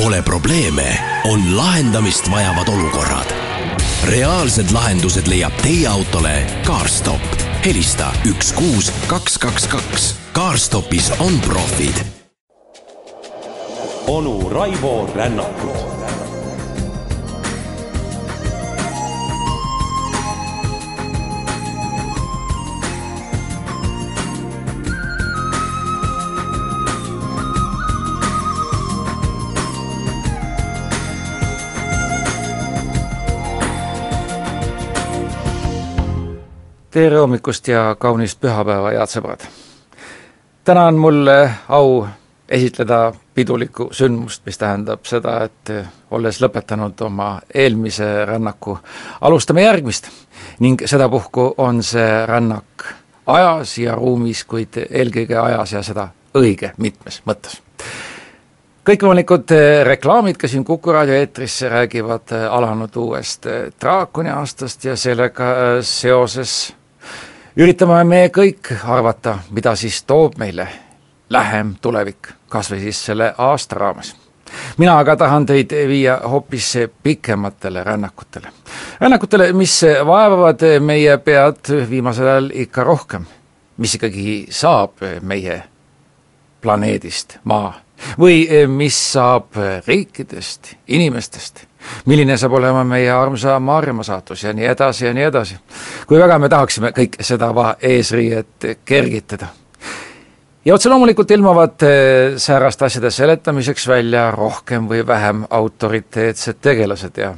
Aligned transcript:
Pole 0.00 0.22
probleeme, 0.22 0.98
on 1.24 1.56
lahendamist 1.56 2.30
vajavad 2.30 2.68
olukorrad. 2.68 3.32
reaalsed 4.04 4.70
lahendused 4.70 5.26
leiab 5.26 5.52
teie 5.62 5.88
autole 5.88 6.46
CarStop. 6.66 7.20
helista 7.64 8.12
üks 8.24 8.52
kuus 8.52 8.92
kaks 9.06 9.38
kaks 9.38 9.66
kaks. 9.66 10.14
CarStopis 10.32 11.12
on 11.18 11.40
profid. 11.40 11.94
onu 14.06 14.48
Raivo 14.48 15.10
Rännakut 15.14 15.99
tere 36.90 37.18
hommikust 37.18 37.68
ja 37.68 37.96
kaunist 37.98 38.40
pühapäeva, 38.40 38.90
head 38.90 39.10
sõbrad! 39.10 39.44
täna 40.66 40.88
on 40.90 40.96
mul 40.98 41.28
au 41.68 42.06
esitleda 42.48 43.12
pidulikku 43.34 43.88
sündmust, 43.94 44.42
mis 44.46 44.58
tähendab 44.58 45.06
seda, 45.06 45.36
et 45.46 45.70
olles 46.10 46.40
lõpetanud 46.42 46.98
oma 47.06 47.28
eelmise 47.54 48.08
rännaku, 48.26 48.78
alustame 49.20 49.62
järgmist. 49.62 50.08
ning 50.58 50.82
sedapuhku 50.86 51.54
on 51.58 51.82
see 51.82 52.26
rännak 52.26 52.86
ajas 53.26 53.78
ja 53.78 53.94
ruumis, 53.94 54.44
kuid 54.44 54.82
eelkõige 54.90 55.38
ajas 55.38 55.72
ja 55.72 55.82
seda 55.82 56.08
õige 56.34 56.72
mitmes 56.76 57.22
mõttes 57.26 57.60
kõikvõimalikud 58.84 59.52
reklaamid 59.84 60.36
ka 60.36 60.48
siin 60.48 60.64
Kuku 60.64 60.92
raadio 60.92 61.14
eetris 61.14 61.62
räägivad 61.62 62.32
alanud 62.50 62.96
uuest 62.96 63.46
draakoni 63.80 64.30
aastast 64.30 64.84
ja 64.84 64.96
sellega 64.96 65.54
seoses 65.82 66.74
üritame 67.56 68.04
me 68.04 68.20
kõik 68.34 68.72
arvata, 68.84 69.38
mida 69.50 69.74
siis 69.76 70.02
toob 70.06 70.38
meile 70.38 70.68
lähem 71.30 71.74
tulevik, 71.82 72.32
kas 72.48 72.70
või 72.70 72.80
siis 72.84 73.04
selle 73.04 73.34
aasta 73.38 73.78
raames. 73.78 74.14
mina 74.78 74.98
aga 74.98 75.16
tahan 75.16 75.46
teid 75.46 75.72
viia 75.88 76.20
hoopis 76.24 76.78
pikematele 77.02 77.84
rännakutele. 77.84 78.52
rännakutele, 79.00 79.52
mis 79.52 79.80
vaevavad 80.06 80.60
meie 80.80 81.18
pead 81.18 81.90
viimasel 81.90 82.26
ajal 82.26 82.50
ikka 82.54 82.84
rohkem. 82.84 83.26
mis 83.76 83.94
ikkagi 83.94 84.46
saab 84.50 84.92
meie 85.22 85.62
planeedist 86.60 87.38
Maa 87.44 87.80
või 88.18 88.48
mis 88.66 89.12
saab 89.12 89.56
riikidest, 89.86 90.74
inimestest 90.88 91.69
milline 92.06 92.36
saab 92.36 92.52
olema 92.58 92.84
meie 92.84 93.10
armsa 93.10 93.58
Maarjamaa 93.60 94.04
saatus 94.04 94.44
ja 94.44 94.52
nii 94.52 94.66
edasi 94.66 95.06
ja 95.06 95.14
nii 95.14 95.24
edasi. 95.24 95.56
kui 96.06 96.18
väga 96.18 96.38
me 96.38 96.48
tahaksime 96.48 96.92
kõik 96.96 97.20
seda 97.20 97.50
eesriiet 97.80 98.66
kergitada. 98.84 99.46
ja 100.64 100.74
otse 100.74 100.88
loomulikult 100.88 101.30
ilmuvad 101.30 101.82
eh, 101.82 102.36
sääraste 102.36 102.84
asjade 102.84 103.10
seletamiseks 103.10 103.88
välja 103.88 104.30
rohkem 104.30 104.88
või 104.88 105.06
vähem 105.06 105.44
autoriteetsed 105.50 106.60
tegelased 106.60 107.16
ja 107.16 107.34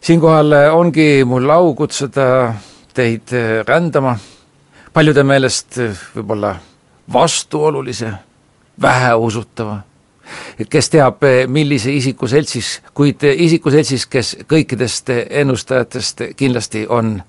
siinkohal 0.00 0.52
ongi 0.72 1.24
mul 1.24 1.50
au 1.50 1.74
kutsuda 1.74 2.54
teid 2.94 3.32
eh, 3.32 3.60
rändama 3.66 4.16
paljude 4.96 5.24
meelest 5.28 5.76
eh, 5.78 5.98
võib-olla 6.16 6.54
vastuolulise, 7.12 8.12
väheusutava 8.82 9.80
kes 10.68 10.90
teab, 10.90 11.22
millise 11.48 11.92
isiku 11.92 12.28
seltsis, 12.28 12.80
kuid 12.94 13.22
isiku 13.22 13.70
seltsis, 13.70 14.06
kes 14.06 14.36
kõikidest 14.48 15.10
ennustajatest 15.30 16.22
kindlasti 16.36 16.86
on 16.88 17.20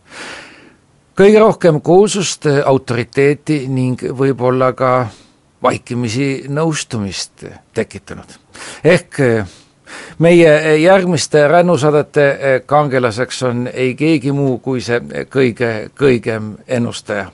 kõige 1.18 1.40
rohkem 1.40 1.82
kuulsust, 1.82 2.46
autoriteeti 2.66 3.66
ning 3.68 4.02
võib-olla 4.18 4.74
ka 4.78 4.92
vaikimisi 5.64 6.46
nõustumist 6.50 7.46
tekitanud. 7.74 8.28
ehk 8.84 9.20
meie 10.20 10.78
järgmiste 10.78 11.48
rännusaadete 11.48 12.64
kangelaseks 12.66 13.44
on 13.44 13.70
ei 13.74 13.96
keegi 13.96 14.32
muu 14.32 14.60
kui 14.60 14.82
see 14.82 15.00
kõige 15.30 15.90
kõigem 15.96 16.56
ennustaja. 16.68 17.32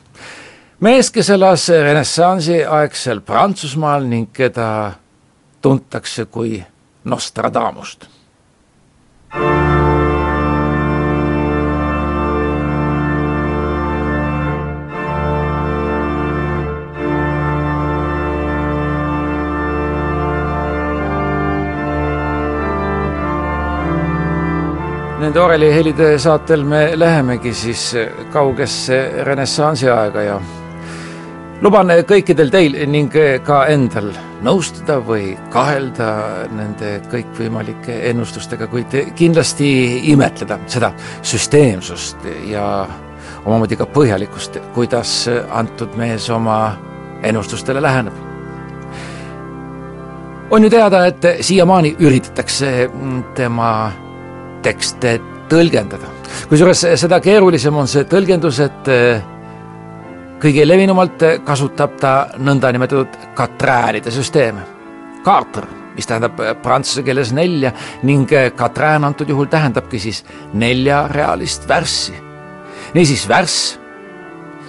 mees, 0.79 1.11
kes 1.11 1.29
elas 1.29 1.69
renessansi 1.69 2.63
aegsel 2.65 3.21
Prantsusmaal 3.21 4.03
ning 4.07 4.31
keda 4.33 4.93
tuntakse 5.63 6.25
kui 6.25 6.63
Nostradamust. 7.03 8.05
Nende 25.23 25.39
orelihelide 25.39 26.17
saatel 26.19 26.65
me 26.67 26.81
lähemegi 26.99 27.53
siis 27.55 27.93
kaugesse 28.33 29.23
renessansi 29.23 29.87
aega 29.89 30.21
ja 30.21 30.41
luban 31.63 31.87
kõikidel 32.07 32.49
teil 32.51 32.75
ning 32.91 33.13
ka 33.45 33.61
endal 33.71 34.09
nõustuda 34.43 34.97
või 35.07 35.31
kahelda 35.53 36.09
nende 36.51 36.97
kõikvõimalike 37.11 38.01
ennustustega, 38.09 38.67
kuid 38.67 38.91
kindlasti 39.15 39.69
imetleda 40.11 40.59
seda 40.67 40.91
süsteemsust 41.23 42.27
ja 42.49 42.65
omamoodi 43.45 43.79
ka 43.79 43.87
põhjalikkust, 43.95 44.59
kuidas 44.75 45.15
antud 45.55 45.95
mees 45.99 46.27
oma 46.29 46.75
ennustustele 47.23 47.81
läheneb. 47.81 48.13
on 50.51 50.63
ju 50.63 50.69
teada, 50.69 51.05
et 51.05 51.25
siiamaani 51.41 51.95
üritatakse 51.99 52.89
tema 53.35 53.91
tekste 54.61 55.19
tõlgendada. 55.49 56.11
kusjuures 56.49 56.85
seda 56.95 57.19
keerulisem 57.19 57.75
on 57.75 57.87
see 57.87 58.03
tõlgendus, 58.03 58.59
et 58.59 58.89
kõige 60.43 60.65
levinumalt 60.67 61.23
kasutab 61.47 61.95
ta 62.01 62.13
nõndanimetatud 62.35 63.31
katräänide 63.37 64.11
süsteeme. 64.11 64.65
Carter, 65.23 65.65
mis 65.95 66.07
tähendab 66.09 66.39
prantsuse 66.63 67.03
keeles 67.05 67.31
nelja 67.35 67.71
ning 68.03 68.31
katrään 68.55 69.07
antud 69.07 69.29
juhul 69.29 69.47
tähendabki 69.47 69.99
siis 69.99 70.23
neljarealist 70.53 71.67
värssi. 71.67 72.13
niisiis 72.93 73.27
värss, 73.29 73.79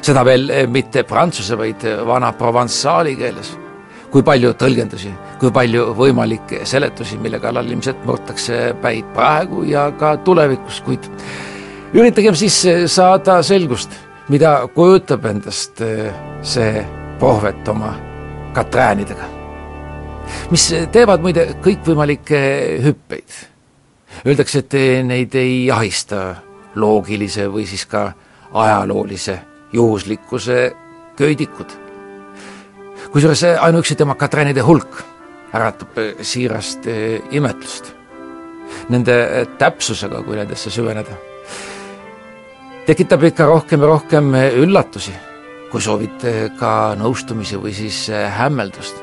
seda 0.01 0.25
veel 0.25 0.53
mitte 0.67 1.03
prantsuse, 1.03 1.59
vaid 1.59 1.83
vana 2.07 2.33
provensaali 2.33 3.17
keeles. 3.17 3.59
kui 4.11 4.23
palju 4.23 4.53
tõlgendusi, 4.55 5.11
kui 5.41 5.51
palju 5.51 5.89
võimalikke 5.99 6.61
seletusi, 6.65 7.19
mille 7.19 7.41
kallal 7.41 7.67
ilmselt 7.67 8.05
murtakse 8.07 8.77
päid 8.83 9.05
praegu 9.15 9.65
ja 9.67 9.91
ka 9.99 10.17
tulevikus, 10.17 10.81
kuid 10.81 11.09
üritagem 11.93 12.35
siis 12.35 12.63
saada 12.87 13.43
selgust 13.43 13.91
mida 14.29 14.69
kujutab 14.75 15.27
endast 15.29 15.81
eh, 15.85 16.13
see 16.43 16.85
prohvet 17.19 17.69
oma 17.69 17.93
katräänidega, 18.55 19.27
mis 20.53 20.69
teevad 20.93 21.25
muide 21.25 21.49
kõikvõimalikke 21.65 22.41
hüppeid. 22.85 23.41
Öeldakse, 24.25 24.63
et 24.63 24.77
neid 25.05 25.35
ei 25.37 25.67
ahista 25.75 26.37
loogilise 26.79 27.49
või 27.51 27.67
siis 27.67 27.83
ka 27.91 28.13
ajaloolise 28.55 29.39
juhuslikkuse 29.75 30.59
köidikud. 31.19 31.81
kusjuures 33.13 33.43
ainuüksi 33.61 33.95
tema 33.95 34.15
katräänide 34.15 34.61
hulk 34.61 35.03
äratab 35.55 35.99
siirast 36.23 36.87
eh, 36.87 37.21
imetlust. 37.31 37.93
Nende 38.89 39.47
täpsusega, 39.59 40.23
kui 40.23 40.37
nendesse 40.37 40.71
süveneda 40.71 41.34
tekitab 42.87 43.23
ikka 43.31 43.47
rohkem 43.49 43.81
ja 43.81 43.89
rohkem 43.89 44.35
üllatusi, 44.61 45.15
kui 45.73 45.83
soovite 45.83 46.53
ka 46.59 46.95
nõustumisi 47.01 47.59
või 47.61 47.73
siis 47.77 48.07
äh, 48.13 48.29
hämmeldust. 48.39 49.01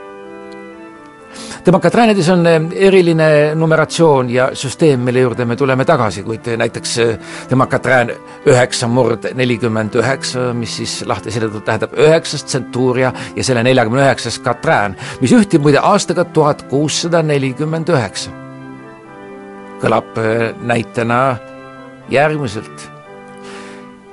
Demokratraanides 1.66 2.30
on 2.34 2.46
äh, 2.50 2.60
eriline 2.88 3.30
numeratsioon 3.58 4.30
ja 4.30 4.50
süsteem, 4.58 5.02
mille 5.08 5.24
juurde 5.26 5.46
me 5.50 5.58
tuleme 5.58 5.86
tagasi, 5.86 6.24
kuid 6.28 6.52
näiteks 6.62 6.94
äh, 7.02 7.34
Demokratraan 7.50 8.14
üheksa 8.46 8.90
murd 8.92 9.32
nelikümmend 9.38 9.98
üheksa, 9.98 10.52
mis 10.58 10.78
siis 10.82 11.00
lahti 11.10 11.34
seletult 11.34 11.66
tähendab 11.66 11.98
üheksas 11.98 12.46
tsentuuria 12.46 13.14
ja 13.36 13.44
selle 13.44 13.66
neljakümne 13.66 14.06
üheksas 14.06 14.40
katrään, 14.46 14.98
mis 15.22 15.34
ühtib 15.34 15.66
muide 15.66 15.82
aastaga 15.82 16.26
tuhat 16.26 16.68
kuussada 16.70 17.24
nelikümmend 17.26 17.90
üheksa. 17.90 18.38
kõlab 19.82 20.14
näitena 20.62 21.38
järgmiselt 22.14 23.01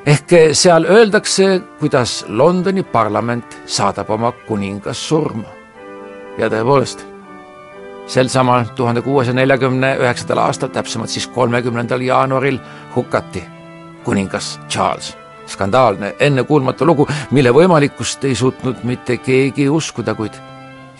ehk 0.08 0.32
seal 0.52 0.84
öeldakse, 0.84 1.60
kuidas 1.80 2.24
Londoni 2.28 2.82
parlament 2.82 3.58
saadab 3.66 4.10
oma 4.10 4.32
kuningas 4.32 5.08
surma. 5.08 5.48
ja 6.38 6.46
tõepoolest, 6.46 7.00
sel 8.06 8.28
samal 8.30 8.68
tuhande 8.76 9.02
kuuesaja 9.02 9.34
neljakümne 9.34 9.96
üheksandal 9.98 10.38
aastal, 10.38 10.70
täpsemalt 10.72 11.10
siis 11.10 11.26
kolmekümnendal 11.26 12.00
jaanuaril 12.00 12.58
hukati 12.94 13.42
kuningas 14.04 14.60
Charles. 14.68 15.16
skandaalne, 15.46 16.14
ennekuulmatu 16.20 16.86
lugu, 16.86 17.08
mille 17.30 17.50
võimalikkust 17.50 18.24
ei 18.24 18.34
suutnud 18.34 18.84
mitte 18.84 19.16
keegi 19.16 19.68
uskuda, 19.68 20.14
kuid 20.14 20.38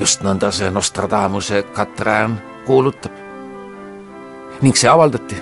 just 0.01 0.23
nõnda 0.23 0.51
see 0.53 0.71
Nostradamuse 0.71 1.63
Katrin 1.63 2.37
kuulutab. 2.67 3.13
ning 4.63 4.77
see 4.77 4.91
avaldati 4.91 5.37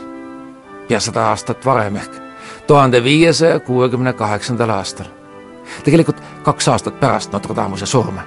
pea 0.88 1.00
sada 1.00 1.30
aastat 1.30 1.64
varem 1.64 1.96
ehk 1.96 2.25
tuhande 2.66 3.04
viiesaja 3.04 3.60
kuuekümne 3.60 4.12
kaheksandal 4.12 4.70
aastal. 4.70 5.06
tegelikult 5.84 6.20
kaks 6.42 6.68
aastat 6.68 7.00
pärast 7.00 7.32
Notre 7.32 7.54
Dame'use 7.54 7.86
surma. 7.86 8.22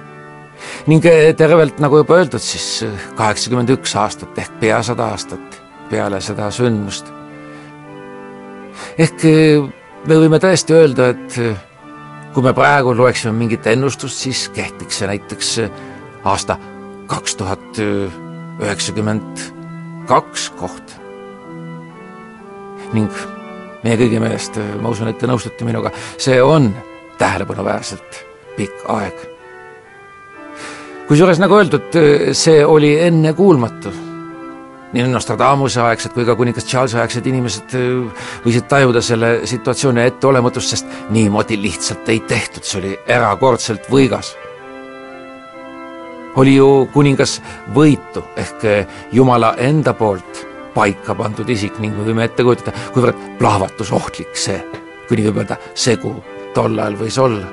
ning 0.86 1.04
eh, 1.06 1.34
tervelt, 1.36 1.78
nagu 1.80 1.96
juba 1.96 2.14
öeldud, 2.14 2.40
siis 2.40 2.82
eh, 2.82 3.08
kaheksakümmend 3.16 3.70
üks 3.76 3.96
aastat 3.96 4.38
ehk 4.38 4.60
pea 4.60 4.82
sada 4.82 5.10
aastat 5.14 5.60
peale 5.90 6.20
seda 6.20 6.50
sündmust. 6.50 7.12
ehk 8.98 9.24
eh, 9.24 9.62
me 10.06 10.20
võime 10.20 10.40
tõesti 10.40 10.76
öelda, 10.76 11.10
et 11.14 11.40
kui 12.34 12.42
me 12.42 12.52
praegu 12.52 12.94
loeksime 12.96 13.32
mingit 13.36 13.66
ennustust, 13.66 14.16
siis 14.16 14.48
kehtiks 14.54 15.00
see 15.00 15.08
näiteks 15.10 15.50
aasta 16.24 16.56
kaks 17.10 17.36
tuhat 17.36 17.80
üheksakümmend 18.60 19.44
kaks 20.06 20.50
kohta. 20.60 20.92
ning 22.92 23.39
meie 23.84 23.96
kõigi 24.00 24.20
meelest, 24.20 24.58
ma 24.80 24.92
usun, 24.92 25.10
et 25.10 25.18
te 25.18 25.28
nõustute 25.30 25.66
minuga, 25.68 25.92
see 26.20 26.40
on 26.42 26.70
tähelepanuväärselt 27.20 28.20
pikk 28.56 28.84
aeg. 28.92 29.26
kusjuures 31.08 31.40
nagu 31.42 31.56
öeldud, 31.58 31.98
see 32.32 32.64
oli 32.64 32.94
ennekuulmatu. 33.00 33.92
nii 34.92 35.06
Nostradamuse 35.06 35.80
aegsed 35.80 36.12
kui 36.12 36.24
ka 36.26 36.34
kuningas 36.34 36.66
Charlesi 36.66 36.98
aegsed 36.98 37.26
inimesed 37.26 37.74
võisid 38.44 38.66
tajuda 38.68 39.00
selle 39.00 39.46
situatsiooni 39.46 40.02
etteolematust, 40.02 40.68
sest 40.68 40.86
niimoodi 41.14 41.62
lihtsalt 41.62 42.08
ei 42.08 42.20
tehtud, 42.20 42.64
see 42.66 42.80
oli 42.80 42.98
erakordselt 43.06 43.86
võigas 43.90 44.34
oli 46.36 46.56
ju 46.56 46.88
kuningas 46.92 47.40
võitu 47.74 48.22
ehk 48.38 48.64
Jumala 49.12 49.54
enda 49.58 49.94
poolt 49.94 50.49
paika 50.74 51.14
pandud 51.14 51.48
isik 51.48 51.78
ning 51.82 51.96
me 51.96 52.04
võime 52.06 52.26
ette 52.28 52.44
kujutada, 52.46 52.74
kuivõrd 52.94 53.38
plahvatusohtlik 53.38 54.36
see, 54.38 54.60
kui 55.08 55.18
nii 55.18 55.30
võib 55.30 55.42
öelda, 55.42 55.58
segu 55.74 56.14
tol 56.54 56.78
ajal 56.78 56.98
võis 57.00 57.18
olla. 57.18 57.46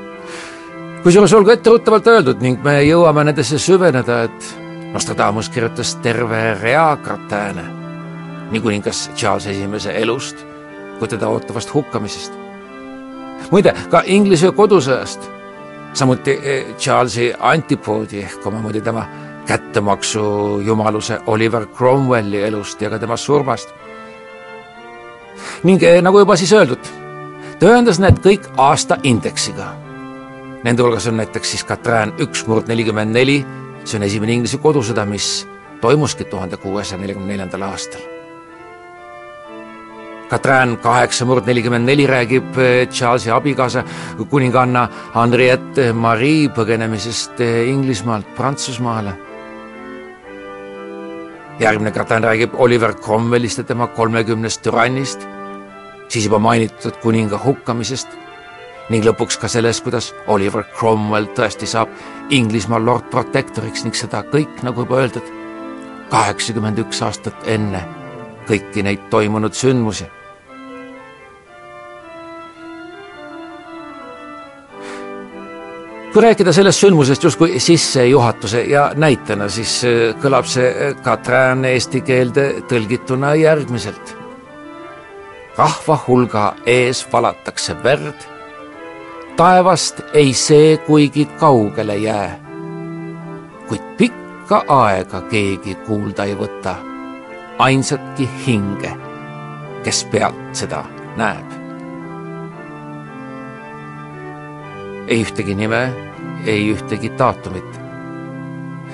kusjuures 1.04 1.34
olgu 1.34 1.54
etteruttavalt 1.56 2.08
öeldud 2.08 2.42
ning 2.42 2.64
me 2.64 2.80
jõuame 2.84 3.24
nendesse 3.30 3.60
süveneda, 3.60 4.24
et 4.28 4.54
Nostradamus 4.88 5.50
kirjutas 5.52 5.96
terve 6.02 6.56
rea 6.62 6.96
gratääne 7.04 7.66
nii 8.52 8.62
kuningas 8.64 9.10
Charles 9.16 9.48
Esimese 9.52 9.92
elust 10.00 10.46
kui 11.00 11.08
teda 11.08 11.28
ootavast 11.28 11.74
hukkamisest. 11.74 12.34
muide, 13.52 13.74
ka 13.92 14.02
Inglise 14.06 14.52
kodusõjast 14.52 15.30
samuti 15.94 16.34
eh, 16.44 16.76
Charlesi 16.78 17.34
antipoodi 17.40 18.24
ehk 18.24 18.46
omamoodi 18.48 18.82
tema 18.82 19.06
kättemaksu 19.48 20.24
jumaluse 20.66 21.20
Oliver 21.26 21.66
Cromwelli 21.66 22.44
elust 22.44 22.82
ja 22.82 22.90
ka 22.90 23.00
tema 23.00 23.18
surmast. 23.18 23.70
ning 25.64 25.84
eh, 25.84 26.02
nagu 26.02 26.20
juba 26.20 26.36
siis 26.36 26.54
öeldud, 26.54 26.90
ta 27.60 27.70
ühendas 27.70 28.00
need 28.00 28.20
kõik 28.24 28.50
aastaindeksiga. 28.58 29.72
Nende 30.64 30.84
hulgas 30.84 31.08
on 31.08 31.18
näiteks 31.18 31.52
siis 31.52 31.64
Katrin 31.64 32.14
üks 32.20 32.46
murd 32.48 32.68
nelikümmend 32.68 33.14
neli, 33.14 33.40
see 33.86 33.98
on 33.98 34.06
esimene 34.10 34.34
Inglise 34.34 34.58
kodusõda, 34.62 35.06
mis 35.06 35.48
toimuski 35.82 36.26
tuhande 36.26 36.58
kuuesaja 36.58 37.02
neljakümne 37.02 37.36
neljandal 37.36 37.70
aastal 37.70 38.18
Katrin 40.28 40.76
kaheksa 40.84 41.26
murd 41.26 41.48
nelikümmend 41.48 41.88
neli 41.88 42.08
räägib 42.08 42.58
eh, 42.60 42.88
Charlesi 42.92 43.32
abikaasa 43.32 43.84
kuninganna 44.30 44.88
Henriette 45.16 45.94
Marie 45.94 46.50
põgenemisest 46.52 47.40
eh, 47.40 47.70
Inglismaalt 47.72 48.36
Prantsusmaale. 48.36 49.27
Järgmine 51.60 51.92
Katrin 51.92 52.24
räägib 52.24 52.54
Oliver 52.54 52.94
Cromwellist 52.94 53.58
ja 53.58 53.64
tema 53.64 53.88
kolmekümnest 53.88 54.62
türannist, 54.62 55.28
siis 56.08 56.26
juba 56.26 56.40
mainitud 56.40 56.98
kuninga 57.02 57.40
hukkamisest 57.46 58.08
ning 58.90 59.06
lõpuks 59.06 59.40
ka 59.42 59.50
sellest, 59.52 59.84
kuidas 59.84 60.14
Oliver 60.28 60.64
Cromwell 60.78 61.28
tõesti 61.36 61.68
saab 61.68 61.92
Inglismaa 62.30 62.80
lord 62.80 63.10
protectoriks 63.12 63.84
ning 63.84 63.96
seda 63.96 64.24
kõik, 64.32 64.62
nagu 64.64 64.86
juba 64.86 65.02
öeldud, 65.02 65.34
kaheksakümmend 66.12 66.80
üks 66.86 67.02
aastat 67.04 67.48
enne 67.48 67.84
kõiki 68.48 68.84
neid 68.86 69.10
toimunud 69.12 69.54
sündmusi 69.54 70.08
kui 76.18 76.24
rääkida 76.24 76.50
sellest 76.54 76.80
sündmusest 76.82 77.24
justkui 77.24 77.60
sissejuhatuse 77.60 78.62
ja 78.62 78.88
näitena, 78.96 79.46
siis 79.54 79.84
äh, 79.86 80.16
kõlab 80.18 80.48
see 80.50 80.66
äh, 80.66 80.96
Katrin 81.06 81.62
eesti 81.70 82.00
keelde 82.02 82.46
tõlgituna 82.66 83.36
järgmiselt. 83.38 84.16
rahva 85.58 85.98
hulga 86.08 86.56
ees 86.66 87.04
valatakse 87.12 87.76
verd, 87.84 88.26
taevast 89.38 90.02
ei 90.14 90.34
see 90.34 90.78
kuigi 90.88 91.28
kaugele 91.38 91.98
jää, 91.98 92.40
kuid 93.70 93.86
pikka 93.98 94.64
aega 94.68 95.22
keegi 95.22 95.76
kuulda 95.86 96.26
ei 96.26 96.34
võta, 96.34 96.76
ainsatki 97.60 98.30
hinge, 98.48 98.96
kes 99.84 100.04
pealt 100.12 100.42
seda 100.52 100.82
näeb. 101.18 101.56
ei 105.08 105.22
ühtegi 105.24 105.56
nime 105.56 106.07
ei 106.48 106.72
ühtegi 106.74 107.12
daatumit. 107.20 107.80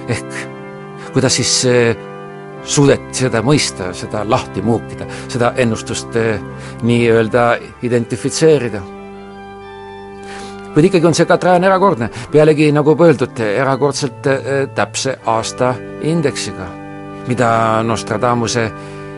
ehk 0.08 0.54
kuidas 1.14 1.36
siis 1.36 1.66
äh, 1.66 1.96
suudeti 2.64 3.26
seda 3.26 3.44
mõista, 3.46 3.92
seda 3.94 4.24
lahti 4.30 4.62
muukida, 4.66 5.06
seda 5.30 5.54
ennustust 5.62 6.16
äh, 6.18 6.42
nii-öelda 6.84 7.46
identifitseerida. 7.86 8.82
kuid 10.74 10.88
ikkagi 10.90 11.06
on 11.06 11.14
see 11.14 11.30
Katrin 11.30 11.64
erakordne, 11.64 12.10
pealegi 12.32 12.72
nagu 12.74 12.96
öeldud, 12.98 13.40
erakordselt 13.46 14.28
äh, 14.28 14.42
täpse 14.76 15.20
aastaindeksiga, 15.26 16.68
mida 17.28 17.84
Nostradamuse 17.84 18.72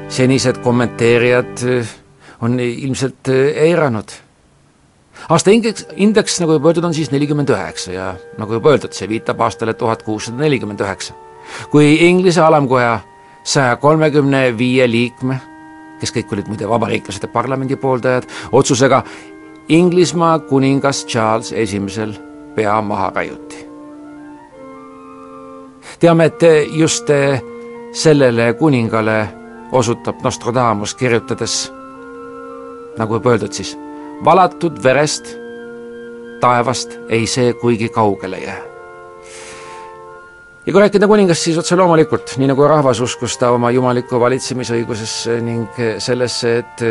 senised 0.10 0.60
kommenteerijad 0.62 1.64
on 2.42 2.60
ilmselt 2.60 3.32
eiranud 3.56 4.12
aasta 5.30 5.52
indeks, 5.52 5.88
indeks, 5.96 6.40
nagu 6.42 6.58
juba 6.58 6.70
öeldud, 6.70 6.86
on 6.90 6.94
siis 6.94 7.12
nelikümmend 7.12 7.50
üheksa 7.50 7.94
ja 7.94 8.08
nagu 8.38 8.58
juba 8.58 8.74
öeldud, 8.76 8.94
see 8.94 9.10
viitab 9.10 9.42
aastale 9.42 9.74
tuhat 9.74 10.04
kuussada 10.04 10.44
nelikümmend 10.44 10.82
üheksa. 10.82 11.14
kui 11.72 11.96
Inglise 12.08 12.42
alamkoja 12.42 13.00
saja 13.44 13.76
kolmekümne 13.76 14.58
viie 14.58 14.88
liikme, 14.90 15.40
kes 16.00 16.14
kõik 16.14 16.34
olid 16.34 16.50
muide 16.50 16.70
vabariiklased 16.70 17.24
ja 17.24 17.30
parlamendi 17.30 17.76
pooldajad, 17.76 18.26
otsusega 18.52 19.04
Inglismaa 19.70 20.40
kuningas 20.40 21.06
Charles 21.06 21.52
esimesel 21.52 22.14
pea 22.56 22.82
maha 22.82 23.12
raiuti. 23.16 23.68
teame, 26.00 26.26
et 26.26 26.42
just 26.70 27.10
sellele 27.94 28.54
kuningale 28.54 29.30
osutab 29.72 30.22
Nostradamus 30.24 30.96
kirjutades, 30.96 31.72
nagu 32.98 33.14
juba 33.14 33.30
öeldud 33.30 33.54
siis 33.54 33.78
valatud 34.24 34.84
verest 34.84 35.36
taevast 36.40 36.98
ei 37.10 37.28
see 37.28 37.54
kuigi 37.54 37.90
kaugele 37.90 38.38
jää. 38.38 38.62
ja 40.66 40.74
kui 40.74 40.82
rääkida 40.82 41.08
kuningast, 41.08 41.42
siis 41.42 41.58
otse 41.58 41.76
loomulikult, 41.76 42.36
nii 42.38 42.50
nagu 42.50 42.68
rahvas 42.68 43.00
uskus 43.02 43.38
ta 43.38 43.52
oma 43.54 43.72
jumalikku 43.72 44.20
valitsemisõigusesse 44.20 45.40
ning 45.42 45.80
sellesse, 45.98 46.58
et 46.58 46.86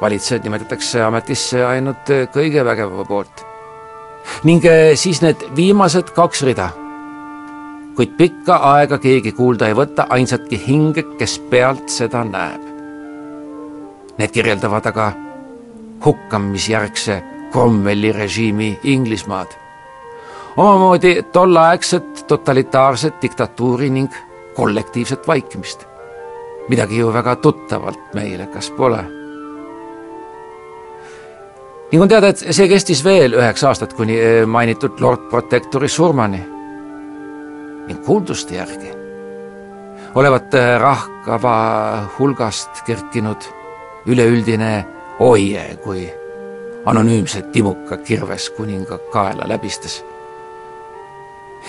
valitsejad 0.00 0.46
nimetatakse 0.46 1.02
ametisse 1.02 1.64
ainult 1.66 2.10
kõige 2.34 2.64
vägevama 2.64 3.04
poolt. 3.04 3.44
ning 4.44 4.64
siis 4.94 5.22
need 5.22 5.46
viimased 5.56 6.10
kaks 6.14 6.42
rida. 6.42 6.70
kuid 7.96 8.16
pikka 8.16 8.60
aega 8.74 8.98
keegi 8.98 9.32
kuulda 9.32 9.68
ei 9.68 9.74
võta 9.74 10.06
ainsatki 10.10 10.60
hinge, 10.66 11.02
kes 11.18 11.38
pealt 11.50 11.88
seda 11.90 12.24
näeb. 12.24 12.62
Need 14.18 14.30
kirjeldavad 14.30 14.86
aga 14.86 15.12
hukkamisjärgse 16.04 17.22
Cromwelli 17.52 18.12
režiimi 18.12 18.78
Inglismaad. 18.82 19.46
omamoodi 20.56 21.22
tolleaegset 21.22 22.24
totalitaarset 22.26 23.22
diktatuuri 23.22 23.90
ning 23.90 24.12
kollektiivset 24.56 25.28
vaikimist. 25.28 25.86
midagi 26.68 26.98
ju 26.98 27.12
väga 27.12 27.36
tuttavalt 27.36 28.14
meile, 28.14 28.46
kas 28.46 28.70
pole? 28.70 29.04
ning 31.92 32.02
on 32.02 32.08
teada, 32.08 32.28
et 32.28 32.36
see 32.50 32.68
kestis 32.68 33.04
veel 33.04 33.32
üheksa 33.32 33.68
aastat 33.68 33.92
kuni 33.92 34.20
eh, 34.20 34.46
mainitud 34.46 35.00
Lord 35.00 35.30
Protectori 35.30 35.88
surmani. 35.88 36.44
ning 37.86 38.04
kuulduste 38.04 38.54
järgi 38.54 38.98
olevat 40.14 40.54
rahva 40.78 41.58
hulgast 42.18 42.82
kerkinud 42.86 43.44
üleüldine 44.06 44.97
oie, 45.18 45.76
kui 45.82 46.14
anonüümse 46.86 47.42
timuka 47.42 47.96
kirves 47.96 48.50
kuninga 48.50 48.98
kaela 48.98 49.48
läbistas. 49.48 50.04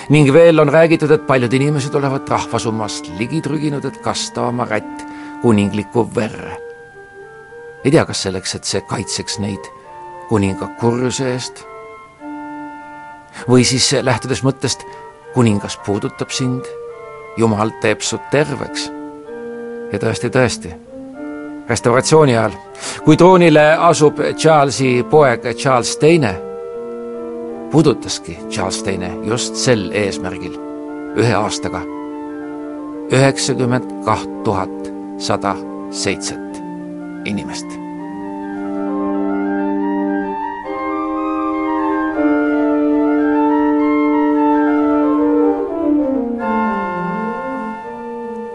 ning 0.09 0.33
veel 0.33 0.59
on 0.59 0.69
räägitud, 0.69 1.11
et 1.11 1.27
paljud 1.27 1.53
inimesed 1.53 1.95
olevat 1.95 2.29
rahvasummast 2.29 3.09
ligi 3.17 3.41
trüginud, 3.41 3.85
et 3.85 3.97
kasta 3.97 4.47
oma 4.47 4.65
rätt 4.65 5.05
kuninglikku 5.41 6.09
verre. 6.15 6.57
ei 7.85 7.91
tea, 7.91 8.05
kas 8.05 8.21
selleks, 8.23 8.55
et 8.55 8.63
see 8.63 8.81
kaitseks 8.81 9.39
neid 9.39 9.71
kuninga 10.29 10.67
kurjuse 10.79 11.31
eest 11.33 11.65
või 13.49 13.63
siis 13.63 13.91
lähtudes 14.01 14.43
mõttest, 14.43 14.85
kuningas 15.33 15.77
puudutab 15.85 16.29
sind, 16.29 16.65
jumal 17.37 17.71
teeb 17.81 18.01
su 18.01 18.19
terveks. 18.31 18.91
ja 19.91 19.99
tõesti, 19.99 20.29
tõesti 20.29 20.88
restauratsiooni 21.69 22.37
ajal, 22.37 22.55
kui 23.05 23.17
troonile 23.17 23.65
asub 23.89 24.21
Charlesi 24.37 25.03
poeg 25.09 25.45
Charles 25.55 25.97
Teine, 25.97 26.33
pudutaski 27.71 28.37
Charles 28.49 28.83
Teine 28.83 29.13
just 29.27 29.55
sel 29.55 29.89
eesmärgil 29.91 30.57
ühe 31.17 31.33
aastaga. 31.33 31.81
üheksakümmend 33.09 33.89
kaht 34.05 34.43
tuhat 34.43 34.91
sada 35.17 35.55
seitset 35.89 36.61
inimest 37.25 37.88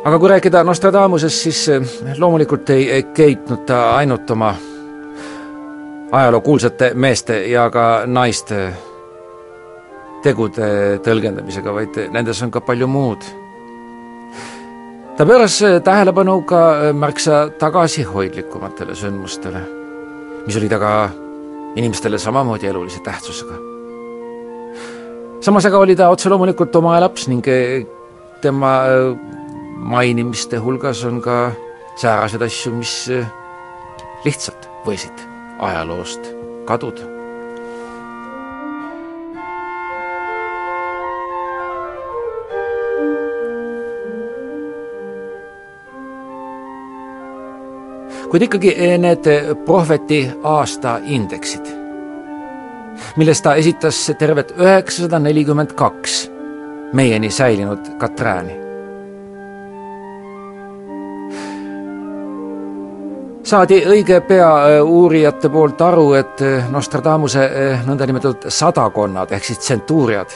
aga 0.05 0.19
kui 0.19 0.29
rääkida 0.29 0.65
Nostradamusest, 0.65 1.37
siis 1.37 1.69
eh, 1.69 1.83
loomulikult 2.19 2.71
ei 2.71 3.03
keitnud 3.03 3.65
ta 3.67 3.97
ainult 3.97 4.31
oma 4.31 4.55
ajaloo 6.13 6.41
kuulsate 6.41 6.93
meeste 6.95 7.47
ja 7.49 7.71
ka 7.71 8.03
naiste 8.07 8.69
tegude 10.25 10.69
tõlgendamisega, 11.05 11.73
vaid 11.75 11.99
nendes 12.13 12.43
on 12.45 12.53
ka 12.53 12.61
palju 12.65 12.87
muud. 12.89 13.25
ta 15.17 15.27
pööras 15.27 15.59
tähelepanu 15.85 16.41
ka 16.43 16.61
märksa 16.93 17.49
tagasihoidlikumatele 17.59 18.95
sündmustele, 18.95 19.61
mis 20.47 20.57
olid 20.57 20.73
aga 20.73 20.95
inimestele 21.77 22.19
samamoodi 22.19 22.67
elulise 22.67 23.01
tähtsusega. 23.05 23.59
samas 25.41 25.67
aga 25.67 25.79
oli 25.79 25.97
ta 25.97 26.09
otse 26.09 26.29
loomulikult 26.29 26.77
oma 26.77 27.01
laps 27.01 27.29
ning 27.29 27.45
tema 28.41 28.79
mainimiste 29.85 30.57
hulgas 30.57 31.05
on 31.05 31.21
ka 31.21 31.53
säärased 32.01 32.43
asju, 32.43 32.73
mis 32.79 32.93
eh, 33.13 33.27
lihtsalt 34.25 34.69
võisid 34.87 35.27
ajaloost 35.61 36.31
kaduda. 36.65 37.13
kuid 48.35 48.49
ikkagi 48.49 48.73
eh, 48.75 48.97
need 48.99 49.29
prohveti 49.69 50.25
aasta 50.43 50.97
indeksid, 51.05 51.69
millest 53.21 53.45
ta 53.47 53.55
esitas 53.61 54.01
tervet 54.19 54.57
üheksasada 54.59 55.23
nelikümmend 55.23 55.77
kaks 55.79 56.25
meieni 56.97 57.31
säilinud 57.31 57.95
Katrääni 57.99 58.64
saadi 63.55 63.77
õige 63.87 64.17
pea 64.27 64.49
äh, 64.67 64.81
uurijate 64.83 65.49
poolt 65.53 65.83
aru, 65.85 66.09
et 66.19 66.41
äh, 66.43 66.67
Nostradamuse 66.75 67.45
äh, 67.45 67.85
nõndanimetatud 67.87 68.49
sadakonnad 68.51 69.31
ehk 69.37 69.47
siis 69.47 69.61
tsentuuriad, 69.63 70.33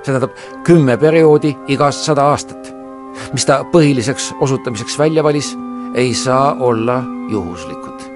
see 0.00 0.08
tähendab 0.08 0.34
kümme 0.66 0.96
perioodi 0.98 1.52
igast 1.70 2.02
sada 2.08 2.24
aastat, 2.32 2.72
mis 3.36 3.46
ta 3.46 3.60
põhiliseks 3.70 4.32
osutamiseks 4.42 4.98
välja 4.98 5.22
valis, 5.22 5.52
ei 5.94 6.10
saa 6.14 6.56
olla 6.58 6.98
juhuslikud. 7.30 8.08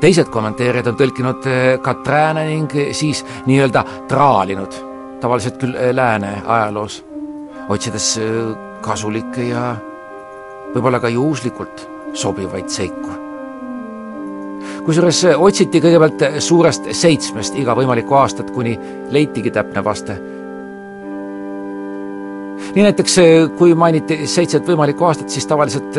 teised 0.00 0.28
kommenteerijad 0.34 0.90
on 0.90 0.98
tõlkinud 0.98 1.46
Katrääne 1.82 2.48
ning 2.50 2.74
siis 2.92 3.22
nii-öelda 3.46 3.84
traalinud, 4.10 4.74
tavaliselt 5.22 5.62
küll 5.62 5.78
lääne 5.94 6.40
ajaloos, 6.42 7.04
otsides 7.68 8.12
kasulikke 8.82 9.50
ja 9.54 9.74
võib-olla 10.74 10.98
ka 11.00 11.08
juhuslikult 11.08 11.93
sobivaid 12.14 12.68
seiku. 12.68 13.10
kusjuures 14.84 15.22
otsiti 15.40 15.80
kõigepealt 15.80 16.22
suurest 16.44 16.90
seitsmest 16.92 17.56
iga 17.56 17.74
võimalikku 17.76 18.14
aastat, 18.18 18.50
kuni 18.52 18.78
leitigi 19.10 19.50
täpne 19.50 19.84
vaste. 19.84 20.16
nii 22.74 22.82
näiteks, 22.82 23.16
kui 23.58 23.74
mainiti 23.74 24.26
seitset 24.26 24.66
võimalikku 24.68 25.04
aastat, 25.04 25.30
siis 25.30 25.46
tavaliselt 25.46 25.98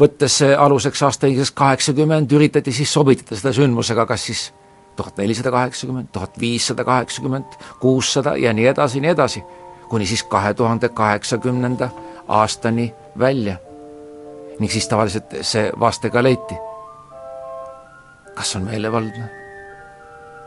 võttes 0.00 0.40
aluseks 0.58 1.02
aastaõiguseks 1.02 1.54
kaheksakümmend, 1.54 2.32
üritati 2.32 2.72
siis 2.72 2.92
sobitada 2.92 3.38
seda 3.38 3.52
sündmusega, 3.52 4.06
kas 4.06 4.24
siis 4.30 4.48
tuhat 4.96 5.16
nelisada 5.18 5.50
kaheksakümmend, 5.54 6.10
tuhat 6.12 6.40
viissada 6.40 6.84
kaheksakümmend, 6.84 7.54
kuussada 7.80 8.36
ja 8.36 8.52
nii 8.52 8.66
edasi, 8.66 9.00
nii 9.00 9.14
edasi, 9.14 9.44
kuni 9.88 10.06
siis 10.06 10.22
kahe 10.22 10.54
tuhande 10.54 10.88
kaheksakümnenda 10.88 11.90
aastani 12.28 12.92
välja 13.18 13.56
ning 14.58 14.72
siis 14.72 14.88
tavaliselt 14.88 15.34
see 15.42 15.70
vaste 15.80 16.10
ka 16.10 16.22
leiti. 16.22 16.54
kas 18.34 18.56
on 18.56 18.62
meelevaldne? 18.62 19.30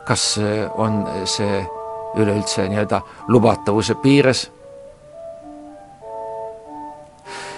kas 0.04 0.40
on 0.74 1.04
see 1.24 1.66
üleüldse 2.16 2.68
nii-öelda 2.68 3.00
lubatavuse 3.28 3.94
piires? 3.94 4.50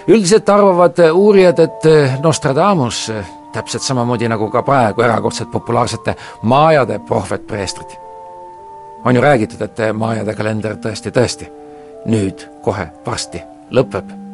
üldiselt 0.07 0.49
arvavad 0.49 0.99
uurijad, 1.13 1.59
et 1.59 1.87
Nostradamus, 2.23 3.11
täpselt 3.53 3.83
samamoodi 3.83 4.29
nagu 4.29 4.49
ka 4.51 4.61
praegu 4.63 5.01
erakordselt 5.01 5.51
populaarsete 5.51 6.15
maajade 6.41 6.99
prohvetpreestrid, 6.99 7.95
on 9.05 9.15
ju 9.15 9.21
räägitud, 9.21 9.61
et 9.61 9.81
maajade 9.93 10.35
kalender 10.35 10.77
tõesti, 10.77 11.11
tõesti 11.11 11.49
nüüd 12.05 12.45
kohe 12.61 12.91
varsti 13.05 13.41
lõpeb 13.73 14.24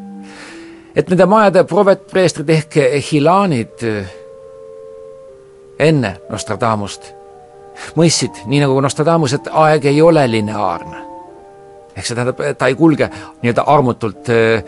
et 0.95 1.09
nende 1.09 1.25
majade 1.25 1.63
provetpreestrid 1.63 2.49
ehk 2.49 2.77
hilaanid 3.11 3.87
enne 5.81 6.15
Nostradamust 6.29 7.13
mõistsid, 7.97 8.43
nii 8.49 8.61
nagu 8.63 8.77
Nostradamus, 8.83 9.35
et 9.37 9.49
aeg 9.51 9.87
ei 9.91 10.01
ole 10.01 10.25
lineaarne. 10.29 11.07
ehk 11.95 12.05
see 12.05 12.15
tähendab, 12.15 12.39
ta 12.57 12.67
ei 12.71 12.75
kulge 12.75 13.09
nii-öelda 13.41 13.65
armutult 13.67 14.29
eh, 14.31 14.63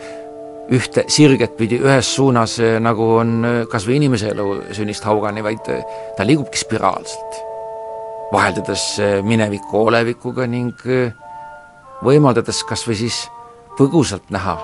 ühte 0.70 1.06
sirget 1.08 1.56
pidi 1.56 1.78
ühes 1.80 2.10
suunas, 2.14 2.58
eh, 2.60 2.76
nagu 2.80 3.06
on 3.20 3.32
eh, 3.44 3.62
kas 3.70 3.86
või 3.88 3.96
inimese 3.96 4.28
elu 4.34 4.48
sünnist 4.76 5.04
haugani, 5.08 5.42
vaid 5.44 5.64
ta 6.16 6.26
liigubki 6.26 6.60
spiraalselt, 6.60 7.40
vaheldades 8.32 9.00
mineviku 9.22 9.86
olevikuga 9.86 10.46
ning 10.46 10.84
võimaldades 12.04 12.64
kas 12.68 12.84
või 12.88 13.00
siis 13.06 13.24
põgusalt 13.78 14.30
näha 14.34 14.58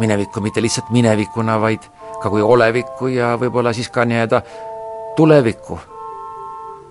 minevikku 0.00 0.40
mitte 0.40 0.62
lihtsalt 0.62 0.90
minevikuna, 0.90 1.60
vaid 1.60 1.86
ka 2.22 2.30
kui 2.30 2.42
olevikku 2.42 3.12
ja 3.12 3.34
võib-olla 3.40 3.72
siis 3.76 3.88
ka 3.92 4.04
nii-öelda 4.04 4.42
tulevikku 5.16 5.78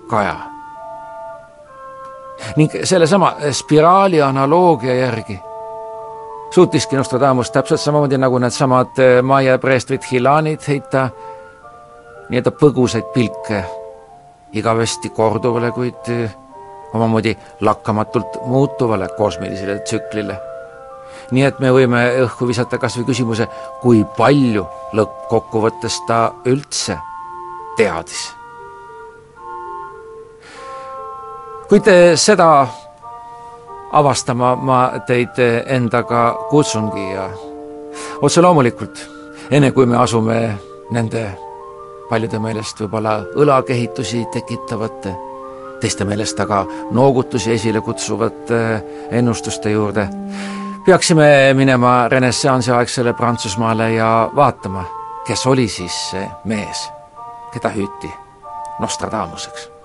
kaja. 0.09 0.35
ning 2.55 2.71
sellesama 2.83 3.35
spiraali 3.51 4.21
analoogia 4.21 4.95
järgi 4.95 5.39
suutiski 6.51 6.95
Nostradamus 6.95 7.51
täpselt 7.51 7.81
samamoodi 7.81 8.17
nagu 8.17 8.37
needsamad 8.39 8.99
eh, 8.99 9.21
Maia 9.21 9.57
preestrid 9.59 10.05
Hilanid 10.11 10.65
heita 10.67 11.09
nii-öelda 12.29 12.51
põgusaid 12.61 13.11
pilke 13.13 13.63
igavesti 14.53 15.09
korduvale, 15.09 15.71
kuid 15.71 16.09
eh, 16.13 16.37
omamoodi 16.93 17.37
lakkamatult 17.61 18.41
muutuvale 18.45 19.07
kosmilisele 19.17 19.79
tsüklile 19.79 20.39
nii 21.31 21.45
et 21.45 21.59
me 21.59 21.71
võime 21.73 22.01
õhku 22.25 22.47
visata 22.49 22.79
kas 22.81 22.97
või 22.97 23.09
küsimuse, 23.11 23.47
kui 23.81 24.03
palju 24.17 24.65
lõppkokkuvõttes 24.97 26.01
ta 26.07 26.29
üldse 26.49 26.97
teadis. 27.77 28.27
kuid 31.69 31.85
seda 32.17 32.67
avastama 33.93 34.55
ma 34.55 34.79
teid 35.05 35.37
endaga 35.69 36.33
kutsungi 36.49 37.11
ja 37.13 37.27
otse 38.21 38.41
loomulikult, 38.41 39.05
enne 39.51 39.71
kui 39.71 39.85
me 39.85 39.97
asume 39.97 40.39
nende 40.91 41.23
paljude 42.09 42.39
meelest 42.41 42.81
võib-olla 42.81 43.19
õlakehitusi 43.37 44.23
tekitavate, 44.33 45.13
teiste 45.81 46.05
meelest 46.09 46.39
aga 46.41 46.63
noogutusi 46.91 47.53
esile 47.53 47.81
kutsuvate 47.85 48.61
ennustuste 49.21 49.71
juurde, 49.71 50.07
peaksime 50.89 51.53
minema 51.53 52.07
renessansi 52.07 52.71
aegsele 52.71 53.13
Prantsusmaale 53.13 53.91
ja 53.93 54.29
vaatama, 54.35 54.85
kes 55.27 55.47
oli 55.47 55.67
siis 55.67 55.97
see 56.09 56.25
mees, 56.49 56.87
keda 57.53 57.69
hüüti 57.69 58.09
Nostradamuseks 58.79 59.78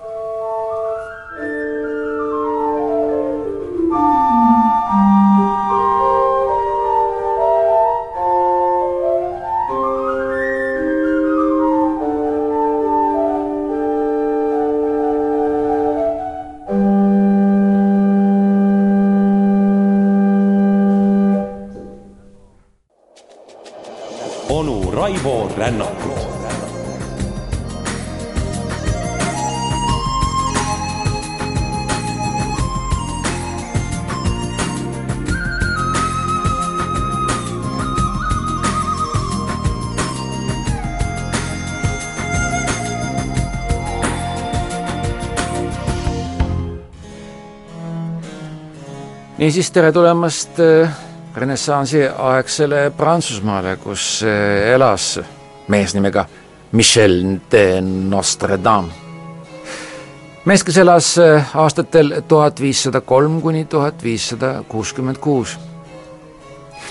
Raivo 24.63 25.51
Rännakut. 25.57 26.15
niisiis, 49.37 49.71
tere 49.71 49.91
tulemast 49.91 50.59
äh, 50.59 50.89
renessansi 51.35 52.05
aegsele 52.07 52.89
Prantsusmaale, 52.97 53.75
kus 53.83 54.23
eh, 54.23 54.73
elas 54.73 55.19
mees 55.67 55.95
nimega 55.95 56.25
Michel 56.71 57.39
de 57.51 57.81
Notre 57.81 58.57
Dame. 58.63 58.91
mees, 60.45 60.63
kes 60.63 60.77
elas 60.77 61.17
eh, 61.17 61.51
aastatel 61.53 62.21
tuhat 62.27 62.61
viissada 62.61 63.01
kolm 63.01 63.41
kuni 63.41 63.65
tuhat 63.65 64.03
viissada 64.03 64.63
kuuskümmend 64.67 65.17
kuus. 65.17 65.57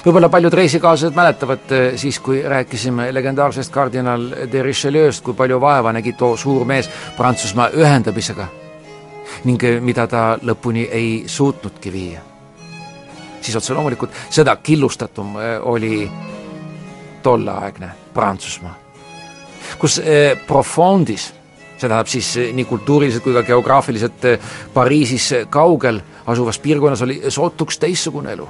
võib-olla 0.05 0.29
paljud 0.29 0.53
reisikaaslased 0.53 1.17
mäletavad 1.17 1.73
eh, 1.73 1.97
siis, 1.97 2.19
kui 2.21 2.43
rääkisime 2.43 3.13
legendaarsest 3.15 3.73
kardinal 3.73 4.29
de 4.53 4.63
Richelieu'st, 4.63 5.25
kui 5.25 5.35
palju 5.35 5.61
vaeva 5.61 5.93
nägi 5.93 6.13
too 6.13 6.37
suur 6.37 6.65
mees 6.65 6.91
Prantsusmaa 7.17 7.71
ühendamisega 7.73 8.49
ning 9.45 9.65
mida 9.81 10.07
ta 10.07 10.29
lõpuni 10.43 10.87
ei 10.93 11.25
suutnudki 11.27 11.93
viia 11.93 12.34
siis 13.45 13.57
otse 13.57 13.75
loomulikult 13.75 14.15
seda 14.31 14.57
killustatum 14.57 15.37
äh, 15.37 15.57
oli 15.63 16.11
tolleaegne 17.23 17.91
Prantsusmaa, 18.15 18.75
kus 19.79 19.99
äh, 19.99 20.35
Profondis, 20.47 21.31
see 21.77 21.89
tähendab 21.89 22.11
siis 22.11 22.35
äh, 22.41 22.51
nii 22.57 22.67
kultuuriliselt 22.69 23.25
kui 23.25 23.37
ka 23.37 23.45
geograafiliselt 23.47 24.29
Pariisis 24.75 25.31
kaugel 25.51 26.01
asuvas 26.27 26.59
piirkonnas 26.59 27.03
oli 27.03 27.21
sootuks 27.29 27.79
teistsugune 27.79 28.33
elu, 28.37 28.49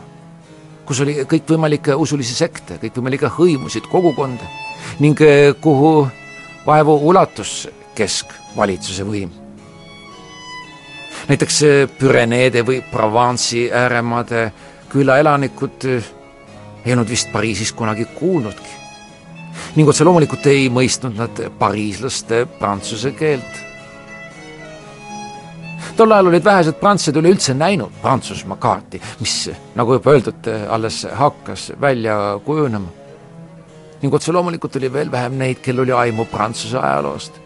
kus 0.87 1.01
oli 1.05 1.21
kõikvõimalikke 1.29 1.97
usulisi 1.99 2.37
sekte, 2.37 2.79
kõikvõimalikke 2.83 3.33
hõimusid, 3.39 3.89
kogukonda 3.91 4.51
ning 5.01 5.19
kuhu 5.61 5.95
vaevu 6.67 6.99
ulatus 7.09 7.65
keskvalitsuse 7.97 9.07
võim. 9.07 9.33
Näiteks 11.25 11.61
Püreneede 11.99 12.61
või 12.67 12.83
Provence'i 12.85 13.71
ääremaade 13.73 14.51
külaelanikud 14.95 15.85
eh, 15.91 16.09
ei 16.85 16.93
olnud 16.95 17.11
vist 17.11 17.33
Pariisis 17.33 17.73
kunagi 17.73 18.05
kuulnudki. 18.05 18.83
ning 19.77 19.89
otse 19.89 20.05
loomulikult 20.05 20.47
ei 20.47 20.69
mõistnud 20.71 21.17
nad 21.19 21.41
pariislaste 21.59 22.45
prantsuse 22.59 23.11
keelt. 23.19 23.63
tol 25.97 26.13
ajal 26.15 26.31
olid 26.31 26.45
vähesed 26.45 26.79
prantslased 26.81 27.19
üleüldse 27.19 27.55
näinud 27.55 28.03
Prantsusmaa 28.03 28.57
kaarti, 28.57 29.01
mis, 29.21 29.51
nagu 29.75 29.99
juba 29.99 30.15
öeldud, 30.15 30.51
alles 30.69 31.07
hakkas 31.13 31.73
välja 31.81 32.19
kujunema. 32.45 32.89
ning 34.03 34.15
otse 34.15 34.33
loomulikult 34.33 34.77
oli 34.77 34.93
veel 34.93 35.11
vähem 35.11 35.39
neid, 35.39 35.63
kel 35.63 35.81
oli 35.81 35.93
aimu 35.93 36.25
Prantsuse 36.31 36.79
ajaloost 36.79 37.44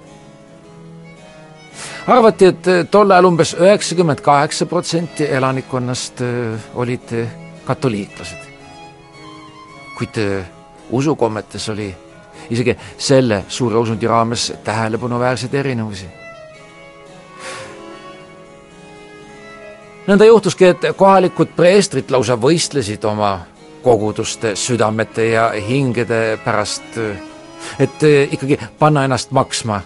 arvati, 2.09 2.47
et 2.47 2.68
eh, 2.68 2.85
tol 2.90 3.11
ajal 3.11 3.29
umbes 3.29 3.55
üheksakümmend 3.59 4.23
kaheksa 4.25 4.66
protsenti 4.66 5.27
elanikkonnast 5.29 6.21
eh, 6.25 6.68
olid 6.75 7.12
eh, 7.12 7.33
katoliiklased. 7.64 8.47
kuid 9.99 10.14
usukommetes 10.94 11.68
oli 11.68 11.88
isegi 12.51 12.77
selle 12.99 13.44
suure 13.49 13.77
usundi 13.79 14.07
raames 14.07 14.53
tähelepanuväärseid 14.64 15.55
erinevusi. 15.55 16.07
nõnda 20.07 20.25
juhtuski, 20.25 20.64
et 20.64 20.87
kohalikud 20.97 21.53
preestrid 21.57 22.11
lausa 22.11 22.38
võistlesid 22.40 23.05
oma 23.05 23.40
koguduste 23.83 24.55
südamete 24.57 25.29
ja 25.29 25.51
hingede 25.68 26.38
pärast, 26.44 26.97
et 27.79 28.03
ikkagi 28.31 28.59
panna 28.79 29.05
ennast 29.05 29.31
maksma 29.31 29.83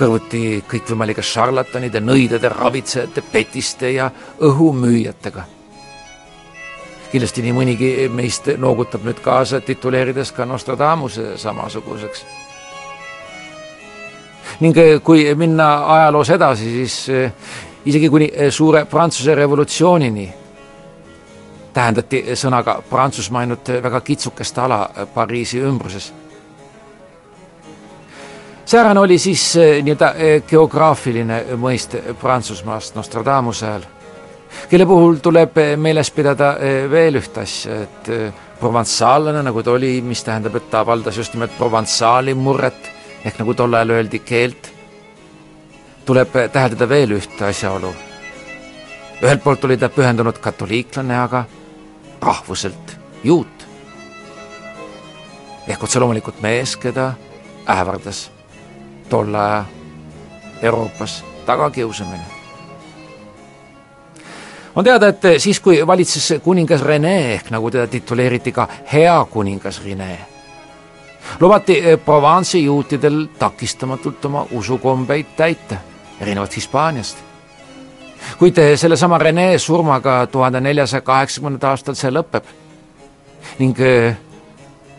kõrvuti 0.00 0.42
kõikvõimalike 0.68 1.22
šarlatanide, 1.24 2.00
nõidade, 2.00 2.48
ravitsejate, 2.48 3.22
petiste 3.32 3.92
ja 3.92 4.10
õhumüüjatega. 4.40 5.44
kindlasti 7.10 7.42
nii 7.42 7.52
mõnigi 7.52 7.88
meist 8.14 8.46
noogutab 8.58 9.02
nüüd 9.02 9.18
kaasa, 9.20 9.60
tituleerides 9.60 10.30
ka 10.32 10.44
Nostradamuse 10.44 11.36
samasuguseks. 11.36 12.24
ning 14.60 14.76
eh, 14.76 15.00
kui 15.02 15.34
minna 15.34 15.84
ajaloos 15.94 16.30
edasi, 16.30 16.70
siis 16.70 17.08
eh, 17.08 17.32
isegi 17.84 18.08
kuni 18.08 18.30
eh, 18.32 18.50
suure 18.50 18.84
Prantsuse 18.84 19.34
revolutsioonini 19.34 20.32
tähendati 21.72 22.24
sõnaga 22.34 22.82
Prantsusmaa 22.90 23.40
ainult 23.40 23.68
väga 23.82 24.00
kitsukest 24.00 24.58
ala 24.58 24.90
Pariisi 25.14 25.60
ümbruses 25.60 26.12
säärane 28.70 29.00
oli 29.00 29.18
siis 29.18 29.56
eh, 29.56 29.82
nii-öelda 29.82 30.12
eh, 30.14 30.42
geograafiline 30.46 31.40
mõiste 31.58 32.14
Prantsusmaast 32.20 32.94
Nostradamuse 32.94 33.66
ajal, 33.66 33.86
kelle 34.70 34.86
puhul 34.86 35.18
tuleb 35.22 35.58
eh, 35.58 35.72
meeles 35.76 36.10
pidada 36.14 36.52
veel 36.90 37.18
ühte 37.18 37.42
asja, 37.42 37.80
et 37.82 38.12
proventsaalane, 38.60 39.42
nagu 39.42 39.64
ta 39.66 39.74
oli, 39.74 39.96
mis 40.06 40.22
tähendab, 40.22 40.60
et 40.60 40.70
ta 40.70 40.84
avaldas 40.84 41.18
just 41.18 41.34
nimelt 41.34 41.56
provensaali 41.58 42.34
murret 42.38 42.92
ehk 43.24 43.42
nagu 43.42 43.58
tol 43.58 43.74
ajal 43.74 43.96
öeldi, 43.98 44.22
keelt, 44.22 44.70
tuleb 46.06 46.38
täheldada 46.52 46.88
veel 46.88 47.18
ühte 47.18 47.50
asjaolu. 47.50 47.94
ühelt 49.22 49.42
poolt 49.42 49.64
oli 49.64 49.76
ta 49.76 49.88
pühendunud 49.88 50.38
katoliiklane, 50.38 51.18
aga 51.18 51.44
rahvuselt 52.22 52.98
juut. 53.24 53.66
ehk 55.68 55.82
otse 55.82 55.98
loomulikult 55.98 56.40
mees, 56.40 56.76
keda 56.76 57.14
ähvardas 57.66 58.28
tolle 59.10 59.38
aja 59.38 59.64
Euroopas 60.62 61.24
tagakiusamine. 61.46 62.22
on 64.76 64.84
teada, 64.84 65.08
et 65.08 65.22
siis, 65.38 65.60
kui 65.60 65.86
valitses 65.86 66.34
kuningas 66.42 66.82
Rene 66.82 67.34
ehk 67.34 67.50
nagu 67.50 67.70
teda 67.70 67.86
tituleeriti 67.86 68.52
ka 68.52 68.68
hea 68.92 69.26
kuningas 69.30 69.84
Rene, 69.84 70.18
lubati 71.40 71.82
Provence'i 72.04 72.64
juutidel 72.64 73.26
takistamatult 73.38 74.24
oma 74.24 74.46
usukombeid 74.50 75.26
täita, 75.36 75.76
erinevalt 76.20 76.56
Hispaaniast. 76.56 77.18
kuid 78.38 78.56
sellesama 78.76 79.18
Rene 79.18 79.58
surmaga 79.58 80.26
tuhande 80.26 80.60
neljasaja 80.60 81.00
kaheksakümnendal 81.00 81.70
aastal 81.70 81.94
see 81.94 82.10
lõpeb 82.10 82.44
ning 83.58 83.78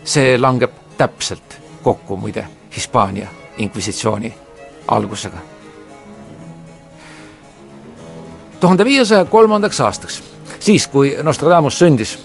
see 0.03 0.37
langeb 0.37 0.73
täpselt 0.97 1.61
kokku 1.83 2.17
muide 2.17 2.47
Hispaania 2.75 3.40
inkvisitsiooni 3.57 4.33
algusega. 4.87 5.37
tuhande 8.59 8.85
viiesaja 8.85 9.25
kolmandaks 9.25 9.81
aastaks, 9.81 10.23
siis 10.59 10.87
kui 10.87 11.17
Nostradamus 11.23 11.79
sündis, 11.79 12.19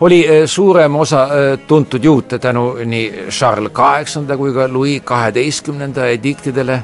oli 0.00 0.26
eh, 0.26 0.46
suurem 0.46 0.96
osa 0.96 1.22
eh, 1.24 1.58
tuntud 1.66 2.04
juute 2.04 2.38
tänu 2.38 2.78
nii 2.84 3.26
Charles 3.28 3.72
kaheksanda 3.72 4.36
kui 4.36 4.52
ka 4.52 4.68
Louis 4.72 5.02
kaheteistkümnenda 5.04 6.06
ediktidele 6.06 6.82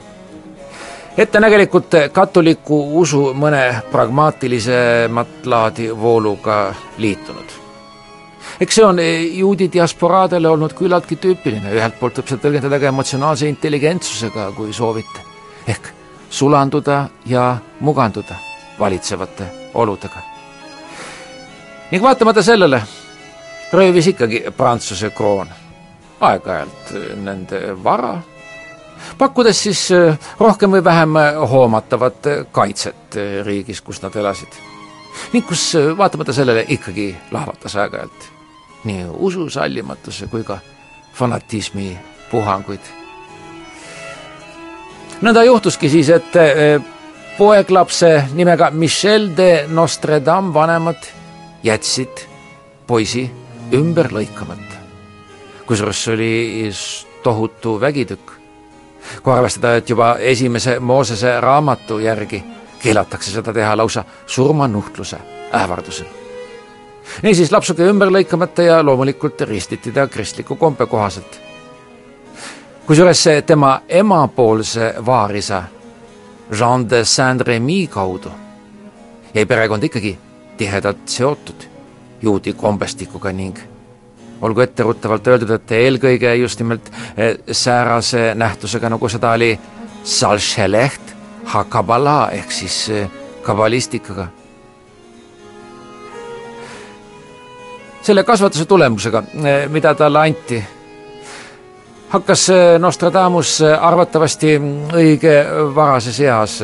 ettenägelikult 1.18 1.94
katoliku 2.12 3.00
usu 3.00 3.30
mõne 3.34 3.82
pragmaatilisemat 3.92 5.46
laadi 5.46 5.90
vooluga 6.00 6.74
liitunud 6.98 7.63
eks 8.60 8.74
see 8.74 8.84
on 8.84 8.98
eh, 8.98 9.26
juudi 9.38 9.68
diasporaadele 9.72 10.48
olnud 10.48 10.74
küllaltki 10.76 11.18
tüüpiline, 11.20 11.72
ühelt 11.74 11.98
poolt 12.00 12.20
võib 12.20 12.30
seda 12.30 12.46
tõlgendada 12.46 12.80
ka 12.80 12.90
emotsionaalse 12.92 13.48
intelligentsusega, 13.48 14.50
kui 14.56 14.72
soovite, 14.72 15.24
ehk 15.66 15.92
sulanduda 16.34 17.08
ja 17.26 17.56
muganduda 17.80 18.36
valitsevate 18.78 19.46
oludega. 19.74 20.22
ning 21.90 22.02
vaatamata 22.02 22.42
sellele 22.42 22.82
röövis 23.72 24.06
ikkagi 24.06 24.44
Prantsuse 24.56 25.10
kroon 25.10 25.48
aeg-ajalt 26.20 26.92
nende 27.22 27.60
vara, 27.84 28.16
pakkudes 29.18 29.62
siis 29.62 29.88
rohkem 30.40 30.70
või 30.70 30.84
vähem 30.84 31.18
hoomatavat 31.50 32.30
kaitset 32.52 33.18
riigis, 33.44 33.80
kus 33.80 34.02
nad 34.02 34.16
elasid. 34.16 34.60
ning 35.32 35.46
kus 35.46 35.74
vaatamata 35.98 36.32
sellele 36.32 36.64
ikkagi 36.68 37.16
lahvatas 37.30 37.76
aeg-ajalt 37.76 38.33
nii 38.84 39.04
usu 39.12 39.50
sallimatuse 39.50 40.26
kui 40.26 40.44
ka 40.44 40.58
fanatismi 41.14 41.98
puhanguid. 42.30 42.80
nõnda 45.22 45.44
juhtuski 45.44 45.88
siis, 45.88 46.08
et 46.10 46.36
eh, 46.36 46.80
poeglapse 47.38 48.28
nimega 48.34 48.70
Michel 48.70 49.30
de 49.36 49.66
Notre 49.68 50.20
Dame 50.24 50.54
vanemad 50.54 51.06
jätsid 51.62 52.26
poisi 52.86 53.30
ümber 53.72 54.12
lõikamata. 54.12 54.82
kusjuures 55.66 56.04
see 56.04 56.14
oli 56.14 56.70
tohutu 57.22 57.80
vägitükk. 57.80 58.32
kui 59.22 59.32
arvestada, 59.32 59.76
et 59.76 59.90
juba 59.90 60.16
esimese 60.18 60.80
Moosese 60.80 61.40
raamatu 61.40 61.98
järgi 61.98 62.44
keelatakse 62.82 63.30
seda 63.30 63.52
teha 63.52 63.76
lausa 63.76 64.04
surmanuhtluse 64.26 65.16
ähvardusel 65.52 66.23
niisiis 67.22 67.52
lapsuke 67.52 67.86
ümber 67.88 68.12
lõikamata 68.12 68.62
ja 68.62 68.82
loomulikult 68.84 69.40
ristiti 69.40 69.92
ta 69.92 70.06
kristliku 70.06 70.56
kombe 70.56 70.86
kohaselt. 70.86 71.40
kusjuures 72.86 73.24
tema 73.46 73.80
emapoolse 73.88 74.94
vaarisa 75.06 75.62
Jean 76.58 76.90
de 76.90 77.04
Saint-Remy 77.04 77.86
kaudu 77.90 78.30
jäi 79.34 79.46
perekond 79.46 79.82
ikkagi 79.82 80.18
tihedalt 80.56 81.08
seotud 81.08 81.64
juudi 82.22 82.52
kombestikuga 82.52 83.32
ning 83.32 83.58
olgu 84.40 84.60
etteruttavalt 84.60 85.26
öeldud, 85.26 85.50
et 85.50 85.72
eelkõige 85.72 86.34
just 86.34 86.60
nimelt 86.60 86.90
eh, 87.16 87.38
säärase 87.50 88.34
nähtusega, 88.34 88.90
nagu 88.92 89.08
seda 89.08 89.32
oli 89.32 89.58
Salšeleht 90.04 91.14
Hakabala 91.44 92.30
ehk 92.32 92.52
siis 92.52 92.88
eh, 92.90 93.10
kabalistikaga 93.42 94.28
selle 98.04 98.24
kasvatuse 98.24 98.64
tulemusega, 98.64 99.22
eh, 99.44 99.68
mida 99.68 99.94
talle 99.94 100.18
anti, 100.20 100.64
hakkas 102.08 102.48
eh, 102.50 102.78
Nostradamus 102.78 103.60
eh, 103.60 103.78
arvatavasti 103.80 104.58
õige 104.92 105.32
varases 105.74 106.20
eas 106.20 106.58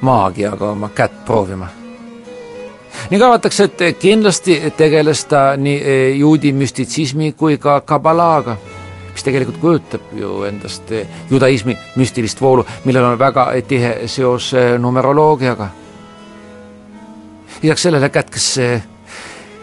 maagiaga 0.00 0.70
oma 0.70 0.92
kätt 0.94 1.24
proovima. 1.26 1.68
ning 3.10 3.22
arvatakse, 3.22 3.64
et 3.64 3.98
kindlasti 3.98 4.72
tegeles 4.76 5.24
ta 5.24 5.56
nii 5.56 6.16
juudi 6.18 6.52
müstitsismi 6.52 7.32
kui 7.32 7.58
ka 7.58 7.80
kabalaaga, 7.80 8.56
mis 9.12 9.24
tegelikult 9.24 9.58
kujutab 9.60 10.00
ju 10.14 10.42
endast 10.44 10.90
judaismi 11.30 11.76
müstilist 11.96 12.40
voolu, 12.40 12.66
millel 12.84 13.04
on 13.04 13.18
väga 13.18 13.50
tihe 13.68 13.96
seos 14.06 14.52
numeroloogiaga. 14.78 15.68
lisaks 17.62 17.82
sellele 17.82 18.08
kätkes 18.08 18.54
see 18.54 18.82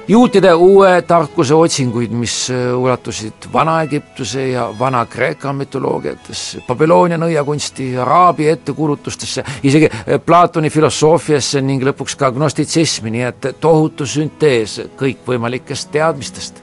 juutide 0.07 0.53
uue 0.53 1.01
tarkuse 1.01 1.55
otsinguid, 1.55 2.11
mis 2.11 2.49
äh, 2.51 2.77
ulatusid 2.77 3.47
Vana-Egiptuse 3.53 4.47
ja 4.47 4.73
Vana-Kreeka 4.79 5.53
mütoloogiatesse, 5.53 6.63
Babyloonia 6.67 7.17
nõiakunsti, 7.17 7.93
Araabia 7.97 8.53
ettekuulutustesse, 8.57 9.43
isegi 9.63 9.89
äh, 9.91 10.19
Platoni 10.25 10.69
filosoofiasse 10.69 11.61
ning 11.61 11.83
lõpuks 11.87 12.17
ka 12.19 12.31
gnostitsismi, 12.35 13.13
nii 13.15 13.25
et 13.29 13.49
tohutu 13.63 14.05
süntees 14.05 14.81
kõikvõimalikest 14.99 15.91
teadmistest. 15.91 16.61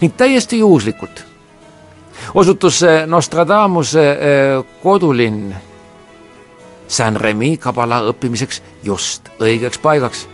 ning 0.00 0.14
täiesti 0.16 0.58
juhuslikult 0.58 1.24
osutus 2.34 2.80
Nostradamuse 3.06 4.10
äh, 4.10 4.64
kodulinn 4.82 5.54
Saint-Remy 6.88 7.56
kabala 7.56 8.00
õppimiseks 8.10 8.62
just 8.84 9.28
õigeks 9.40 9.80
paigaks 9.82 10.28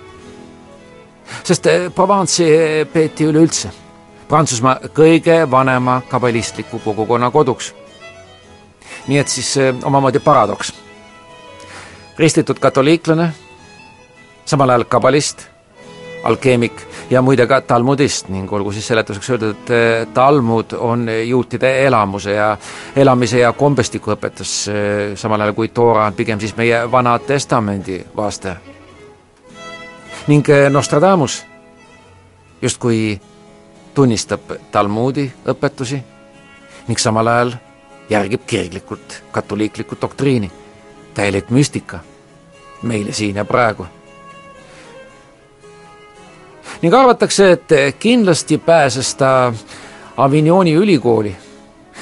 sest 1.45 1.67
eh, 1.67 1.91
Provence'i 1.95 2.51
eh, 2.51 2.87
peeti 2.93 3.27
üleüldse 3.29 3.71
Prantsusmaa 4.31 4.77
kõige 4.95 5.43
vanema 5.51 6.03
kabalistliku 6.09 6.79
kogukonna 6.85 7.31
koduks. 7.31 7.75
nii 9.09 9.19
et 9.19 9.29
siis 9.29 9.57
eh, 9.57 9.75
omamoodi 9.85 10.19
paradoks. 10.19 10.73
ristitud 12.19 12.59
katoliiklane, 12.59 13.33
samal 14.45 14.71
ajal 14.71 14.85
kabalist, 14.85 15.47
alkeemik 16.25 16.87
ja 17.11 17.23
muide 17.23 17.47
ka 17.47 17.61
talmudist 17.61 18.29
ning 18.29 18.53
olgu 18.53 18.73
siis 18.73 18.87
seletuseks 18.87 19.31
öeldud, 19.31 19.71
et 19.71 20.15
talmud 20.15 20.73
on 20.79 21.09
juutide 21.27 21.87
elamuse 21.87 22.33
ja 22.33 22.57
elamise 22.97 23.39
ja 23.39 23.53
kombestiku 23.53 24.13
õpetus, 24.15 24.69
samal 25.15 25.41
ajal 25.41 25.55
kui 25.55 25.69
Toora 25.69 26.07
on 26.07 26.13
pigem 26.13 26.41
siis 26.41 26.57
meie 26.57 26.91
Vana 26.93 27.19
Testamendi 27.19 28.05
vaste 28.17 28.70
ning 30.27 30.49
eh, 30.49 30.71
Nostradamus 30.71 31.45
justkui 32.63 33.21
tunnistab 33.95 34.41
Talmudi 34.71 35.31
õpetusi 35.49 36.01
ning 36.89 36.99
samal 36.99 37.27
ajal 37.27 37.53
järgib 38.11 38.43
kirglikult 38.47 39.23
katoliiklikku 39.33 39.97
doktriini, 40.01 40.51
täielik 41.15 41.51
müstika 41.51 42.01
meile 42.83 43.13
siin 43.13 43.37
ja 43.37 43.45
praegu. 43.45 43.87
ning 46.83 46.95
arvatakse, 46.95 47.53
et 47.53 47.69
kindlasti 47.99 48.59
pääses 48.59 49.15
ta 49.15 49.53
Avignoni 50.17 50.75
ülikooli, 50.75 51.37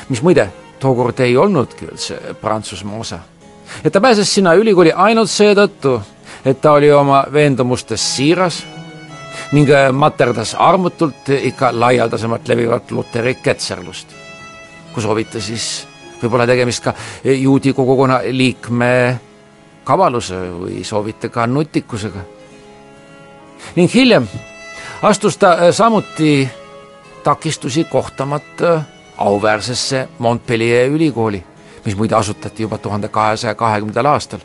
mis 0.09 0.23
muide, 0.23 0.53
tookord 0.79 1.19
ei 1.21 1.37
olnudki 1.37 1.85
üldse 1.85 2.35
Prantsusmaa 2.41 2.99
osa. 2.99 3.19
et 3.85 3.93
ta 3.93 4.01
pääses 4.01 4.35
sinna 4.35 4.55
ülikooli 4.55 4.93
ainult 4.93 5.31
seetõttu, 5.31 6.01
et 6.45 6.61
ta 6.61 6.73
oli 6.73 6.93
oma 6.93 7.25
veendumustes 7.33 8.17
siiras 8.17 8.65
ning 9.53 9.71
äh, 9.71 9.93
materdas 9.93 10.55
armutult 10.55 11.29
ikka 11.29 11.71
laialdasemalt 11.73 12.49
levivat 12.49 12.91
luteri 12.91 13.35
ketserlust. 13.35 14.09
kui 14.93 15.03
soovite, 15.03 15.41
siis 15.41 15.87
võib-olla 16.23 16.47
tegemist 16.47 16.83
ka 16.83 16.95
juudi 17.25 17.73
kogukonna 17.73 18.21
liikme 18.31 19.21
kavaluse 19.85 20.37
või 20.53 20.85
soovite 20.85 21.29
ka 21.29 21.47
nutikusega. 21.47 22.21
ning 23.77 23.95
hiljem 23.95 24.29
astus 25.03 25.37
ta 25.37 25.53
äh, 25.53 25.71
samuti 25.73 26.49
takistusi 27.25 27.85
kohtamata 27.85 28.83
auväärsesse 29.19 30.09
Montpellier 30.19 30.89
ülikooli, 30.89 31.45
mis 31.85 31.97
muide 31.97 32.15
asutati 32.15 32.63
juba 32.63 32.79
tuhande 32.79 33.09
kahesaja 33.09 33.55
kahekümnendal 33.55 34.07
aastal 34.07 34.41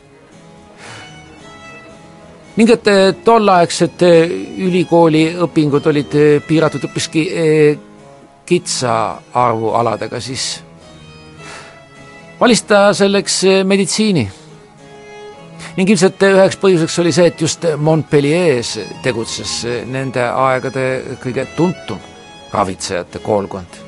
ning 2.56 2.70
et 2.70 2.88
tolleaegsed 3.26 4.04
eh, 4.06 4.34
ülikooli 4.62 5.24
õpingud 5.42 5.88
olid 5.90 6.14
eh, 6.18 6.36
piiratud 6.46 6.86
hoopiski 6.86 7.24
eh, 7.34 7.78
kitsa 8.46 8.94
arvu 9.40 9.72
aladega, 9.74 10.20
siis 10.20 10.60
valis 12.40 12.62
ta 12.68 12.86
selleks 12.94 13.40
meditsiini. 13.64 14.26
ning 15.76 15.90
ilmselt 15.90 16.22
üheks 16.22 16.58
põhjuseks 16.62 16.98
oli 17.02 17.12
see, 17.12 17.26
et 17.26 17.40
just 17.40 17.64
Montpellieris 17.76 18.76
tegutses 19.02 19.64
nende 19.90 20.22
aegade 20.22 21.16
kõige 21.24 21.46
tuntum 21.56 21.98
ravitsejate 22.52 23.18
koolkond. 23.18 23.82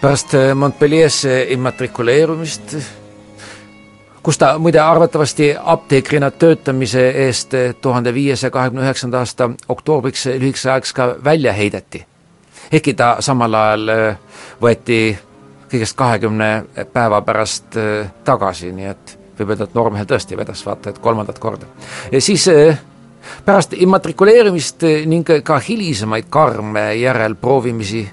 pärast 0.00 0.34
Montpellier'sse 0.54 1.46
immatrikuleerumist 1.50 3.01
kus 4.22 4.38
ta 4.38 4.58
muide 4.58 4.80
arvatavasti 4.80 5.54
apteekrina 5.64 6.30
töötamise 6.30 7.10
eest 7.10 7.54
tuhande 7.80 8.14
viiesaja 8.14 8.50
kahekümne 8.50 8.82
üheksanda 8.82 9.18
aasta 9.18 9.50
oktoobriks 9.68 10.26
lühikeseks 10.26 10.66
ajaks 10.66 10.92
ka 10.92 11.14
välja 11.24 11.52
heideti. 11.52 12.06
ehkki 12.72 12.94
ta 12.94 13.16
samal 13.20 13.54
ajal 13.54 13.88
äh, 13.88 14.16
võeti 14.62 15.18
kõigest 15.72 15.96
kahekümne 15.96 16.64
päeva 16.92 17.22
pärast 17.22 17.76
äh, 17.76 18.10
tagasi, 18.24 18.72
nii 18.72 18.86
et 18.86 19.18
võib 19.38 19.50
öelda, 19.50 19.64
et 19.64 19.74
noormehel 19.74 20.06
tõesti 20.06 20.36
vedas 20.36 20.66
vaata 20.66 20.90
et 20.90 20.98
kolmandat 20.98 21.38
korda. 21.38 21.66
siis 22.18 22.48
äh, 22.48 22.78
pärast 23.44 23.72
immatrikuleerimist 23.72 24.82
ning 25.06 25.28
ka 25.44 25.58
hilisemaid 25.58 26.30
karme 26.30 26.94
järelproovimisi 26.94 28.10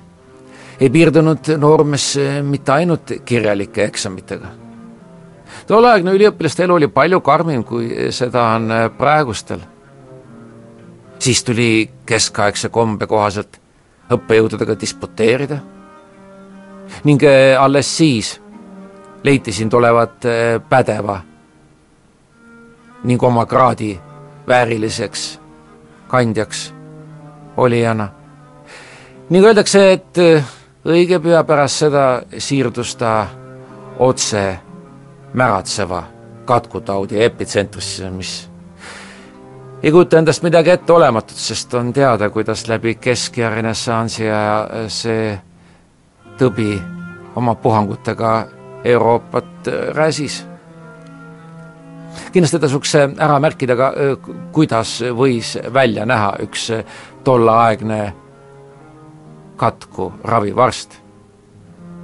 ei 0.80 0.89
piirdunud 0.89 1.54
noormees 1.58 2.17
mitte 2.43 2.72
ainult 2.72 3.13
kirjalike 3.26 3.84
eksamitega 3.84 4.68
tolleaegne 5.67 6.13
üliõpilaste 6.15 6.63
elu 6.63 6.74
oli 6.74 6.88
palju 6.88 7.22
karmim, 7.22 7.63
kui 7.63 7.89
seda 8.15 8.43
on 8.56 8.72
äh, 8.72 8.89
praegustel. 8.98 9.60
siis 11.19 11.43
tuli 11.43 11.89
keskaegse 12.06 12.69
kombe 12.69 13.08
kohaselt 13.08 13.60
õppejõududega 14.10 14.80
disputeerida 14.80 15.58
ning 17.04 17.24
äh, 17.24 17.62
alles 17.62 17.98
siis 17.98 18.41
leiti 19.24 19.52
sind 19.52 19.74
olevat 19.74 20.26
äh, 20.26 20.62
pädeva 20.69 21.22
ning 23.04 23.24
oma 23.24 23.45
kraadi 23.45 24.00
vääriliseks 24.48 25.39
kandjaks 26.08 26.74
olijana. 27.58 28.10
ning 29.30 29.45
öeldakse, 29.45 29.91
et 29.91 30.17
õige 30.86 31.19
pea 31.19 31.43
pärast 31.43 31.84
seda 31.84 32.22
siirdus 32.38 32.95
ta 32.95 33.28
otse 34.00 34.60
märatseva 35.33 36.03
katkutaudi 36.45 37.23
epitsentrisse, 37.23 38.09
mis 38.09 38.49
ei 39.83 39.91
kujuta 39.91 40.17
endast 40.17 40.43
midagi 40.43 40.69
etteolematut, 40.69 41.37
sest 41.37 41.73
on 41.73 41.93
teada, 41.93 42.29
kuidas 42.29 42.67
läbi 42.67 42.95
kesk- 42.95 43.37
ja 43.37 43.49
renessansi 43.49 44.29
aja 44.29 44.87
see 44.87 45.39
tõbi 46.37 46.81
oma 47.35 47.55
puhangutega 47.55 48.47
Euroopat 48.83 49.67
räsis. 49.93 50.45
kindlasti 52.31 52.59
tasuks 52.59 52.95
ära 52.95 53.39
märkida 53.39 53.75
ka, 53.75 53.93
kuidas 54.51 55.01
võis 55.15 55.57
välja 55.73 56.05
näha 56.05 56.33
üks 56.43 56.71
tolleaegne 57.23 58.13
katku 59.57 60.13
ravivarst. 60.23 61.09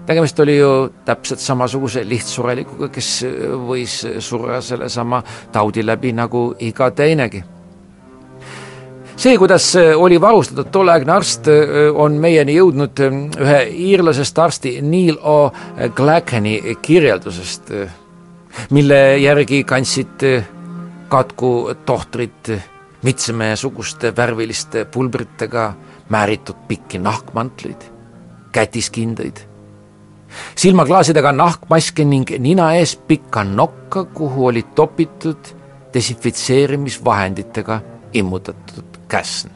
Tegemist 0.05 0.39
oli 0.39 0.57
ju 0.57 0.71
täpselt 1.05 1.39
samasuguse 1.39 2.03
lihtsurelikuga, 2.05 2.89
kes 2.93 3.09
võis 3.67 3.97
surra 4.19 4.61
sellesama 4.61 5.23
taudi 5.51 5.85
läbi 5.85 6.13
nagu 6.13 6.47
iga 6.59 6.91
teinegi 6.91 7.43
see, 9.15 9.37
kuidas 9.37 9.69
oli 9.95 10.19
varustatud 10.21 10.69
tolleaegne 10.71 11.13
arst, 11.15 11.49
on 11.95 12.19
meieni 12.21 12.57
jõudnud 12.57 12.99
ühe 13.05 13.61
iirlasest 13.89 14.39
arsti 14.39 14.75
Neil 14.83 15.17
O. 15.23 15.51
Glackeni 15.95 16.59
kirjeldusest, 16.81 17.71
mille 18.75 19.01
järgi 19.23 19.63
kandsid 19.67 20.25
katku 21.09 21.51
tohtrid 21.85 22.55
mitmesuguste 23.05 24.11
värviliste 24.17 24.85
pulbritega 24.85 25.73
määritud 26.09 26.65
pikki 26.67 26.99
nahkmantleid, 26.99 27.81
kätiskindaid, 28.51 29.39
silmaklaasidega 30.55 31.31
nahkmaske 31.31 32.05
ning 32.05 32.29
nina 32.39 32.73
ees 32.73 32.95
pikka 32.95 33.43
nokka, 33.43 34.03
kuhu 34.03 34.47
olid 34.47 34.73
topitud 34.75 35.55
desinfitseerimisvahenditega 35.93 37.81
immutatud 38.13 38.99
käsn. 39.07 39.49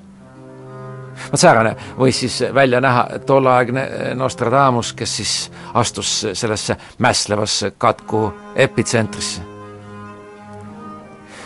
vot 1.32 1.40
säärane 1.40 1.76
võis 1.98 2.20
siis 2.20 2.40
välja 2.54 2.80
näha 2.82 3.08
tolleaegne 3.26 3.84
Nostradamus, 4.16 4.94
kes 4.94 5.18
siis 5.18 5.52
astus 5.74 6.26
sellesse 6.34 6.78
mässlevasse 6.98 7.72
katku 7.78 8.34
epitsentrisse. 8.56 9.42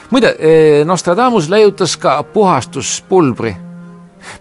muide, 0.09 0.35
Nostradamus 0.85 1.49
leiutas 1.49 1.97
ka 1.97 2.23
puhastuspulbri, 2.23 3.55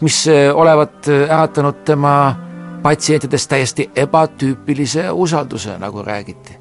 mis 0.01 0.27
olevat 0.55 1.09
äratanud 1.29 1.85
tema 1.85 2.37
patsientides 2.83 3.49
täiesti 3.49 3.91
ebatüüpilise 3.97 5.11
usalduse, 5.11 5.79
nagu 5.79 6.03
räägiti. 6.03 6.59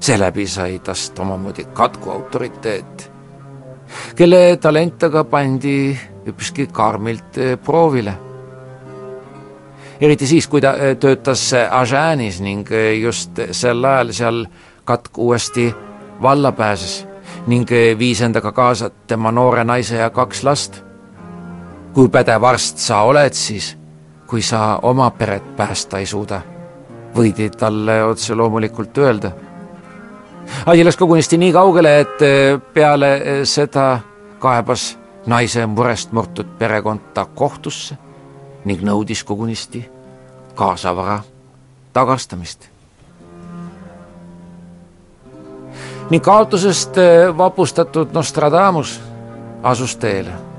seeläbi 0.00 0.46
sai 0.46 0.78
tast 0.78 1.18
omamoodi 1.18 1.64
katku 1.64 2.10
autoriteet 2.10 3.10
kelle 4.16 4.56
talent 4.60 5.02
aga 5.02 5.24
pandi 5.24 5.76
üpriski 6.28 6.66
karmilt 6.72 7.38
eh, 7.38 7.56
proovile. 7.58 8.14
eriti 10.00 10.26
siis, 10.26 10.46
kui 10.48 10.60
ta 10.60 10.74
eh, 10.76 10.96
töötas 10.96 11.50
Agenis 11.54 12.40
ning 12.40 12.68
eh, 12.72 12.98
just 13.00 13.40
sel 13.52 13.84
ajal 13.84 14.12
seal 14.16 14.44
katk 14.84 15.18
uuesti 15.18 15.70
valla 16.22 16.52
pääses 16.52 17.06
ning 17.46 17.68
viis 17.98 18.20
endaga 18.20 18.52
kaasa 18.52 18.90
tema 19.06 19.32
noore 19.32 19.64
naise 19.64 19.96
ja 19.96 20.10
kaks 20.10 20.44
last. 20.44 20.82
kui 21.92 22.08
pädev 22.08 22.44
arst 22.44 22.78
sa 22.78 23.02
oled 23.02 23.34
siis, 23.34 23.76
kui 24.30 24.42
sa 24.42 24.78
oma 24.82 25.10
peret 25.10 25.56
päästa 25.56 25.98
ei 25.98 26.06
suuda, 26.06 26.40
võidi 27.16 27.50
talle 27.50 28.04
otse 28.04 28.34
loomulikult 28.34 28.98
öelda 28.98 29.32
asi 30.66 30.84
läks 30.84 30.96
kogunisti 30.96 31.38
nii 31.38 31.52
kaugele, 31.52 32.00
et 32.00 32.22
eh, 32.22 32.60
peale 32.74 33.14
eh, 33.16 33.44
seda 33.44 34.00
kaebas 34.38 34.98
naise 35.26 35.66
murest 35.66 36.12
murtud 36.12 36.56
perekond 36.58 37.12
ta 37.14 37.24
kohtusse 37.24 37.96
ning 38.64 38.82
nõudis 38.84 39.24
kogunisti 39.24 39.84
kaasavara 40.54 41.20
tagastamist. 41.92 42.68
ning 46.10 46.24
kaotusest 46.24 46.98
eh, 46.98 47.38
vapustatud 47.38 48.12
Nostradamus 48.12 49.00
asus 49.62 49.96
teele. 49.96 50.49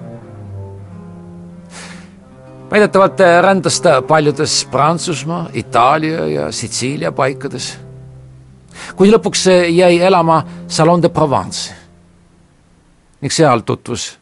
Väidetavalt 2.71 3.19
rändas 3.41 3.81
ta 3.81 4.01
paljudes 4.01 4.65
Prantsusmaa, 4.71 5.49
Itaalia 5.53 6.27
ja 6.27 6.51
Sitsiilia 6.51 7.11
paikades 7.11 7.77
kuid 8.95 9.11
lõpuks 9.13 9.47
jäi 9.69 9.99
elama 9.99 10.43
Salon 10.67 11.01
de 11.03 11.09
Provence 11.09 11.73
ning 13.21 13.33
seal 13.33 13.65
tutvus 13.67 14.17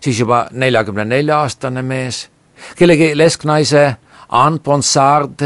siis 0.00 0.20
juba 0.20 0.46
neljakümne 0.52 1.04
nelja 1.04 1.42
aastane 1.44 1.82
mees 1.82 2.26
kellegi 2.76 3.12
lesknaise 3.18 3.96
Anne 4.28 4.58
Ponsard 4.58 5.42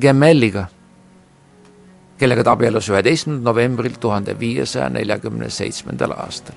Gemelliga, 0.00 0.66
kellega 2.18 2.44
ta 2.46 2.54
abiellus 2.54 2.90
üheteistkümnendal 2.92 3.50
novembril 3.50 3.96
tuhande 4.00 4.36
viiesaja 4.38 4.88
neljakümne 4.88 5.50
seitsmendal 5.50 6.14
aastal. 6.14 6.54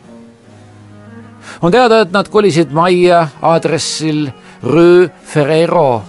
on 1.62 1.72
teada, 1.72 2.02
et 2.02 2.12
nad 2.12 2.30
kolisid 2.30 2.72
majja 2.72 3.28
aadressil 3.42 4.28
Rue 4.64 5.10
Ferrero. 5.26 6.04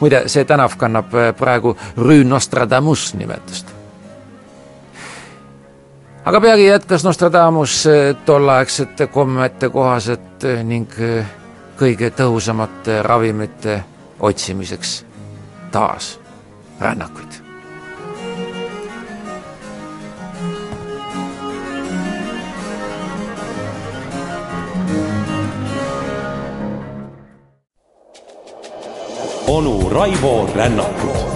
muide, 0.00 0.22
see 0.28 0.44
tänav 0.44 0.76
kannab 0.76 1.12
praegu 1.38 1.76
Rue 1.96 2.24
Nostradamus 2.24 3.14
nimetust 3.14 3.80
aga 6.24 6.40
peagi 6.40 6.66
jätkas 6.66 7.04
Nostradamus 7.04 7.86
eh, 7.86 8.16
tolleaegsete 8.26 9.06
kommete 9.06 9.68
kohaselt 9.68 10.44
eh, 10.44 10.64
ning 10.64 10.88
eh, 10.98 11.26
kõige 11.80 12.10
tõhusamate 12.14 13.00
ravimite 13.02 13.80
otsimiseks 14.20 15.00
taas 15.72 16.18
rännakuid. 16.80 17.39
Onu 29.50 29.88
Raivo 29.90 30.46
Rännakut 30.54 31.30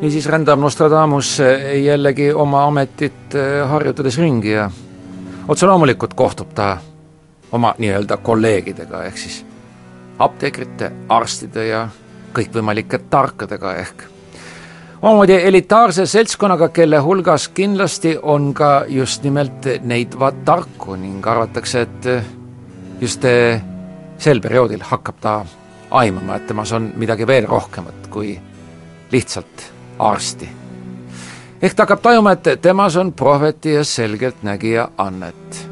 niisiis 0.00 0.26
rändab 0.26 0.60
Nostradamus 0.60 1.38
jällegi 1.84 2.32
oma 2.32 2.66
ametit 2.66 3.34
eh, 3.34 3.68
harjutades 3.68 4.18
ringi 4.18 4.52
ja 4.52 4.70
otse 5.50 5.66
loomulikult 5.66 6.14
kohtub 6.14 6.52
ta 6.54 6.76
oma 7.52 7.74
nii-öelda 7.78 8.16
kolleegidega, 8.22 9.04
ehk 9.04 9.18
siis 9.18 9.40
apteekrite, 10.18 10.92
arstide 11.08 11.66
ja 11.66 11.88
kõikvõimalike 12.36 13.00
tarkadega 13.10 13.72
ehk 13.82 14.04
omamoodi 15.02 15.40
elitaarse 15.48 16.06
seltskonnaga, 16.06 16.68
kelle 16.68 17.00
hulgas 17.02 17.48
kindlasti 17.48 18.14
on 18.22 18.52
ka 18.54 18.84
just 18.88 19.26
nimelt 19.26 19.66
neid 19.82 20.14
vaat 20.18 20.44
tarku 20.44 20.94
ning 20.94 21.26
arvatakse, 21.26 21.80
et 21.80 22.08
just 23.00 23.26
sel 24.18 24.40
perioodil 24.44 24.86
hakkab 24.86 25.20
ta 25.20 25.34
aimama, 25.90 26.36
et 26.36 26.46
temas 26.46 26.72
on 26.72 26.92
midagi 26.96 27.26
veel 27.26 27.48
rohkemat 27.48 28.06
kui 28.10 28.36
lihtsalt 29.10 29.70
arsti. 29.98 30.59
Ehk 31.62 31.74
ta 31.74 31.82
hakkab 31.82 32.00
tajuma, 32.02 32.32
et 32.32 32.62
temas 32.62 32.96
on 32.96 33.12
prohveti 33.12 33.72
ja 33.72 33.84
selgeltnägija 33.84 34.88
annet. 34.98 35.68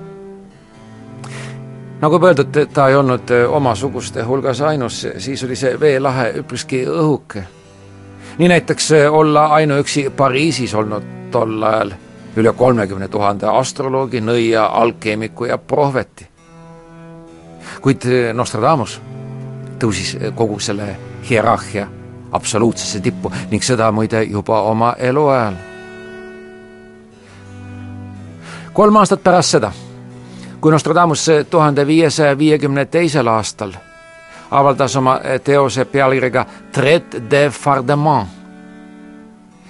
nagu 2.00 2.14
juba 2.14 2.26
öeldud, 2.26 2.66
ta 2.72 2.88
ei 2.88 2.96
olnud 2.96 3.30
omasuguste 3.48 4.22
hulgas 4.22 4.60
ainus, 4.60 5.06
siis 5.18 5.44
oli 5.44 5.56
see 5.56 5.80
veelahe 5.80 6.32
üpriski 6.36 6.84
õhuke. 6.86 7.42
nii 8.38 8.48
näiteks 8.48 8.90
olla 9.10 9.46
ainuüksi 9.46 10.10
Pariisis 10.16 10.74
olnud 10.74 11.04
tol 11.30 11.62
ajal 11.62 11.92
üle 12.36 12.52
kolmekümne 12.52 13.08
tuhande 13.08 13.46
astroloogi, 13.46 14.20
nõia, 14.20 14.66
alkeemiku 14.66 15.44
ja 15.44 15.58
prohveti. 15.58 16.28
kuid 17.80 18.04
Nostradamus 18.34 19.00
tõusis 19.78 20.16
kogu 20.34 20.58
selle 20.60 20.96
hierarhia 21.30 21.86
absoluutsesse 22.32 23.00
tippu 23.00 23.32
ning 23.50 23.62
seda 23.62 23.92
muide 23.92 24.22
juba 24.22 24.62
oma 24.62 24.94
eluajal. 24.98 25.54
Kolm 28.78 28.96
aastat 28.96 29.22
pärast 29.22 29.56
seda, 29.56 29.72
kui 30.60 30.70
Nostradamus 30.70 31.26
tuhande 31.50 31.86
viiesaja 31.86 32.38
viiekümne 32.38 32.84
teisel 32.86 33.26
aastal 33.26 33.72
avaldas 34.50 34.94
oma 34.96 35.16
teose 35.44 35.84
pealkirjaga 35.84 36.44
Traite 36.72 37.22
de 37.30 37.50
Fardement 37.50 38.28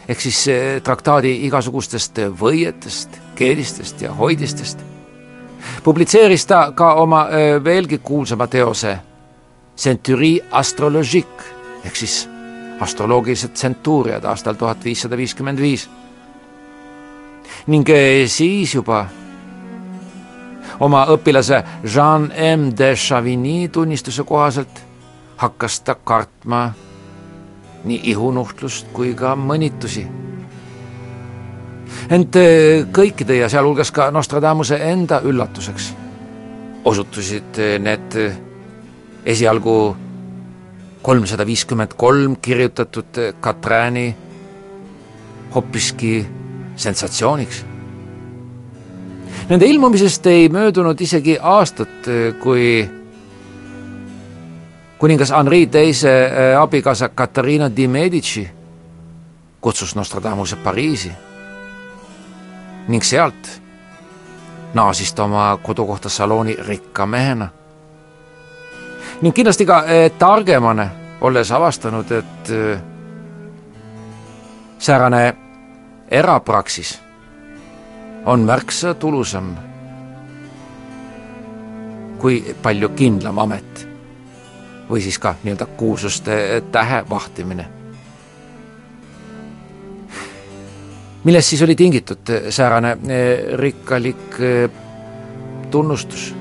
ehk 0.09 0.21
siis 0.21 0.43
traktaadi 0.85 1.33
igasugustest 1.47 2.21
võietest, 2.41 3.17
keelistest 3.37 4.05
ja 4.05 4.13
hoidistest, 4.13 4.85
publitseeris 5.85 6.45
ta 6.47 6.73
ka 6.77 6.95
oma 7.01 7.27
veelgi 7.65 7.99
kuulsama 8.05 8.47
teose 8.47 8.99
Centurie 9.77 10.45
astrologique 10.51 11.49
ehk 11.85 11.97
siis 11.97 12.29
astroloogilised 12.81 13.57
tsentuuriad 13.57 14.25
aastal 14.25 14.55
tuhat 14.61 14.85
viissada 14.85 15.17
viiskümmend 15.17 15.61
viis. 15.65 15.89
Ning 17.67 17.89
siis 18.27 18.75
juba 18.75 19.07
oma 20.81 21.05
õpilase 21.13 21.63
Jean 21.85 22.31
M 22.33 22.71
de 22.79 22.95
Chavigny 22.97 23.69
tunnistuse 23.69 24.23
kohaselt 24.25 24.83
hakkas 25.39 25.81
ta 25.81 25.95
kartma 25.95 26.73
nii 27.85 28.01
ihunuhtlust 28.13 28.91
kui 28.93 29.15
ka 29.15 29.35
mõnitusi. 29.37 30.07
ent 32.11 32.37
eh, 32.37 32.85
kõikide 32.93 33.39
ja 33.39 33.49
sealhulgas 33.49 33.91
ka 33.93 34.11
Nostradamuse 34.11 34.77
enda 34.91 35.21
üllatuseks 35.25 35.93
osutusid 36.85 37.59
eh, 37.59 37.79
need 37.79 38.17
eh, 38.17 38.37
esialgu 39.25 39.97
kolmsada 41.03 41.47
viiskümmend 41.47 41.95
kolm 41.97 42.37
kirjutatud 42.43 43.19
Katrääni 43.41 44.17
hoopiski 45.55 46.27
sensatsiooniks 46.79 47.65
Nende 49.49 49.67
ilmumisest 49.67 50.27
ei 50.27 50.49
möödunud 50.53 51.01
isegi 51.01 51.39
aastat, 51.41 52.05
kui 52.41 52.85
kuningas 54.99 55.31
Henri 55.33 55.67
teise 55.67 56.11
äh, 56.25 56.61
abikaasa 56.61 57.09
Katariina 57.09 57.71
di 57.77 57.89
Medici 57.89 58.49
kutsus 59.61 59.97
Nostradamuse 59.97 60.57
Pariisi 60.57 61.13
ning 62.89 63.03
sealt 63.03 63.61
naasis 64.75 65.15
ta 65.15 65.25
oma 65.25 65.59
kodukohta 65.63 66.09
salooni 66.09 66.57
rikka 66.69 67.07
mehena. 67.07 67.49
ning 69.23 69.35
kindlasti 69.35 69.67
ka 69.67 69.85
eh, 69.87 70.11
targemana, 70.19 70.89
olles 71.21 71.53
avastanud, 71.53 72.11
et 72.13 72.51
eh, 72.51 72.81
säärane 74.79 75.48
erapraksis 76.11 76.99
on 78.27 78.41
märksa 78.41 78.95
tulusam 78.95 79.55
kui 82.19 82.55
palju 82.63 82.89
kindlam 82.97 83.39
amet 83.39 83.87
või 84.89 85.03
siis 85.05 85.19
ka 85.21 85.35
nii-öelda 85.43 85.67
kuulsuste 85.77 86.63
tähe 86.73 87.05
vahtimine. 87.11 87.69
millest 91.25 91.49
siis 91.49 91.63
oli 91.63 91.75
tingitud 91.77 92.31
säärane 92.51 92.97
eh, 93.09 93.59
rikkalik 93.59 94.41
eh, 94.41 94.71
tunnustus? 95.71 96.35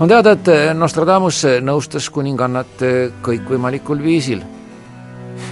on 0.00 0.08
teada, 0.08 0.32
et 0.32 0.74
Nostradamus 0.74 1.44
nõustas 1.60 2.10
kuningannat 2.10 2.82
kõikvõimalikul 3.22 4.02
viisil 4.02 4.42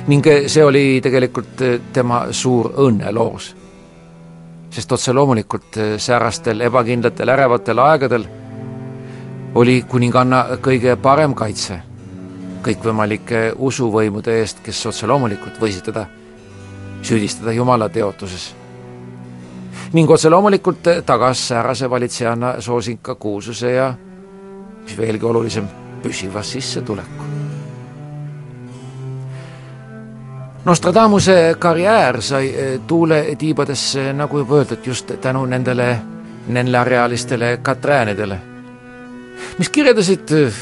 ning 0.07 0.27
see 0.47 0.65
oli 0.65 1.01
tegelikult 1.03 1.63
tema 1.93 2.27
suur 2.33 2.73
õnneloos 2.77 3.55
sest 4.71 4.93
otse 4.93 5.13
loomulikult 5.13 5.77
eh, 5.77 5.99
säärastel 5.99 6.61
ebakindlatel 6.61 7.29
ärevatel 7.29 7.79
aegadel 7.79 8.27
oli 9.55 9.83
kuninganna 9.83 10.45
kõige 10.63 10.95
parem 11.03 11.35
kaitse. 11.35 11.81
Kõikvõimalike 12.63 13.55
usuvõimude 13.59 14.37
eest, 14.39 14.61
kes 14.63 14.85
otse 14.87 15.09
loomulikult 15.11 15.57
võisid 15.59 15.89
teda 15.89 16.05
süüdistada 17.03 17.53
Jumala 17.57 17.89
teotuses. 17.89 18.55
ning 19.93 20.11
otse 20.11 20.31
loomulikult 20.31 20.87
tagas 21.07 21.49
säärase 21.49 21.91
valitsejanna 21.91 22.61
soosing 22.61 23.03
ka 23.03 23.15
kuulsuse 23.15 23.73
ja 23.73 23.95
mis 24.85 24.99
veelgi 24.99 25.25
olulisem, 25.25 25.67
püsiva 26.03 26.43
sissetuleku 26.43 27.40
Nostradamuse 30.71 31.57
karjäär 31.59 32.23
sai 32.23 32.55
eh, 32.55 32.81
tuule 32.87 33.37
tiibadesse, 33.39 34.13
nagu 34.13 34.39
juba 34.39 34.55
öeldud, 34.55 34.87
just 34.87 35.11
tänu 35.21 35.47
nendele 35.47 35.99
nenlarealistele 36.47 37.57
katräänidele, 37.63 38.37
mis 39.59 39.69
kirjeldasid 39.69 40.31
eh, 40.31 40.61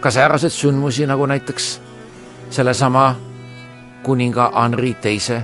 ka 0.00 0.10
sääraseid 0.10 0.50
sündmusi, 0.50 1.06
nagu 1.06 1.26
näiteks 1.26 1.68
sellesama 2.50 3.14
kuninga 4.02 4.48
Henri 4.56 4.94
teise 4.94 5.38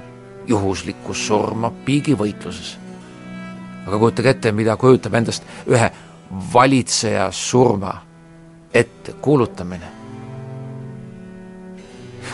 juhuslikku 0.47 1.15
surma 1.15 1.71
piigivõitluses. 1.71 2.73
aga 3.87 3.99
kujutage 3.99 4.31
ette, 4.31 4.53
mida 4.53 4.77
kujutab 4.77 5.15
endast 5.15 5.47
ühe 5.71 5.93
valitseja 6.55 7.31
surma 7.31 7.95
ettekuulutamine 8.75 9.98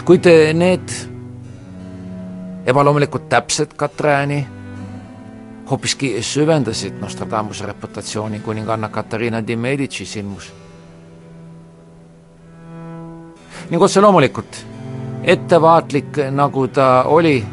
kuid 0.05 0.27
need 0.53 0.89
ebaloomulikult 2.67 3.29
täpsed 3.29 3.75
Katrääni 3.77 4.47
hoopiski 5.71 6.23
süvendasid 6.23 7.01
Nostradamuse 7.01 7.67
reputatsiooni 7.67 8.41
kuninganna 8.41 8.89
Katariina 8.89 9.47
di 9.47 9.57
Medici 9.57 10.05
silmus. 10.05 10.53
ning 13.71 13.83
otse 13.83 14.01
loomulikult, 14.01 14.67
ettevaatlik 15.23 16.17
nagu 16.31 16.69
ta 16.69 17.03
oli, 17.07 17.47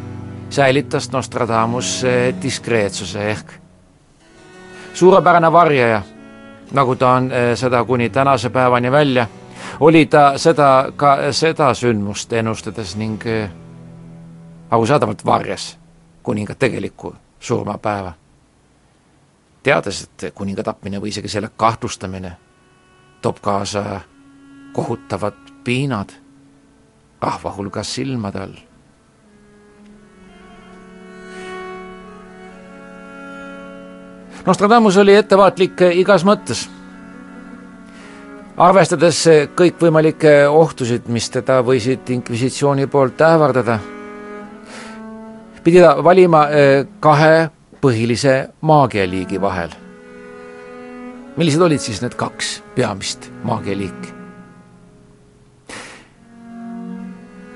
säilitas 0.49 1.11
Nostradamus 1.11 2.01
diskreetsuse 2.41 3.31
ehk 3.31 3.51
suurepärane 4.93 5.51
varjaja, 5.51 6.01
nagu 6.71 6.95
ta 6.95 7.11
on 7.11 7.31
eh, 7.31 7.55
seda 7.55 7.83
kuni 7.83 8.09
tänase 8.09 8.49
päevani 8.49 8.91
välja 8.91 9.27
oli 9.79 10.05
ta 10.05 10.37
seda, 10.37 10.91
ka 10.95 11.17
seda 11.31 11.73
sündmust 11.73 12.33
ennustades 12.33 12.95
ning 12.95 13.25
eh, 13.25 13.49
arusaadavalt 14.71 15.25
varjas 15.25 15.77
kuninga 16.23 16.55
tegelikku 16.55 17.15
surmapäeva. 17.39 18.13
teades, 19.63 20.03
et 20.03 20.33
kuninga 20.35 20.63
tapmine 20.63 20.97
või 21.01 21.11
isegi 21.13 21.29
selle 21.29 21.49
kahtlustamine 21.57 22.31
toob 23.21 23.37
kaasa 23.41 24.01
kohutavad 24.73 25.37
piinad 25.63 26.09
rahva 27.21 27.53
hulgas 27.57 27.93
silmade 27.95 28.39
all. 28.39 28.55
Nostradamus 34.45 34.97
oli 34.97 35.15
ettevaatlik 35.15 35.81
igas 35.93 36.25
mõttes 36.25 36.65
arvestades 38.61 39.23
kõikvõimalikke 39.57 40.31
ohtusid, 40.49 41.07
mis 41.09 41.29
teda 41.33 41.61
võisid 41.65 42.09
inkvisitsiooni 42.13 42.85
poolt 42.91 43.21
ähvardada, 43.25 43.79
pidi 45.65 45.81
ta 45.81 45.95
valima 46.03 46.45
eh, 46.53 46.85
kahe 47.01 47.49
põhilise 47.81 48.35
maagialiigi 48.61 49.41
vahel. 49.41 49.77
millised 51.37 51.61
olid 51.61 51.79
siis 51.79 52.01
need 52.01 52.13
kaks 52.15 52.61
peamist 52.75 53.31
maagialiiki? 53.43 54.13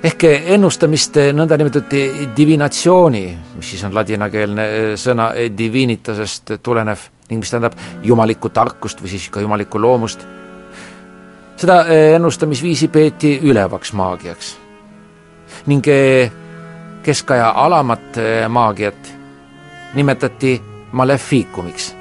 ehk 0.05 0.23
ennustamist 0.53 1.17
nõndanimetatud 1.33 2.33
divinatsiooni, 2.37 3.25
mis 3.57 3.69
siis 3.69 3.83
on 3.83 3.93
ladinakeelne 3.93 4.65
eh, 4.69 4.95
sõna 4.97 5.29
divinitasest 5.57 6.57
tulenev 6.63 7.11
ning 7.29 7.41
mis 7.41 7.53
tähendab 7.53 7.77
jumalikku 8.03 8.49
tarkust 8.49 9.01
või 9.01 9.13
siis 9.13 9.29
ka 9.29 9.41
jumalikku 9.41 9.81
loomust 9.81 10.25
seda 11.57 11.85
eh, 11.87 12.15
ennustamisviisi 12.15 12.87
peeti 12.87 13.39
ülevaks 13.43 13.93
maagiaks 13.93 14.55
ning 15.65 15.87
eh, 15.87 16.31
keskaja 17.03 17.49
alamat 17.49 18.17
eh, 18.17 18.47
maagiat 18.49 19.13
nimetati 19.95 20.61
malefiikumiks 20.91 21.93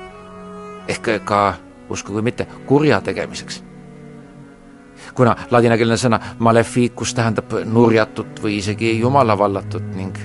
ehk 0.88 1.09
ka, 1.24 1.55
uskuge 1.88 2.18
või 2.18 2.30
mitte, 2.30 2.46
kurja 2.66 3.00
tegemiseks. 3.00 3.62
kuna 5.14 5.36
ladinakeelne 5.50 5.96
sõna 5.96 6.20
maleficus 6.38 7.14
tähendab 7.14 7.55
nurjatut 7.64 8.42
või 8.42 8.59
isegi 8.59 8.98
jumala 8.98 9.38
vallatut 9.38 9.86
ning 9.94 10.18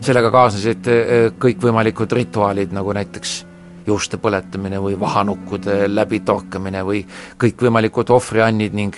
sellega 0.00 0.30
kaasnesid 0.30 0.86
kõikvõimalikud 1.42 2.12
rituaalid, 2.12 2.72
nagu 2.72 2.92
näiteks 2.92 3.47
juuste 3.88 4.20
põletamine 4.20 4.80
või 4.82 4.98
vahanukkude 5.00 5.86
läbitorkamine 5.88 6.84
või 6.84 7.02
kõikvõimalikud 7.40 8.10
ohvriannid 8.14 8.76
ning 8.76 8.96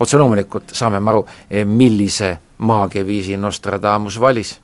otse 0.00 0.18
loomulikult 0.18 0.74
saame 0.76 1.00
me 1.00 1.12
aru, 1.12 1.24
millise 1.64 2.36
maagiaviisi 2.58 3.36
Nostradamus 3.36 4.20
valis. 4.20 4.60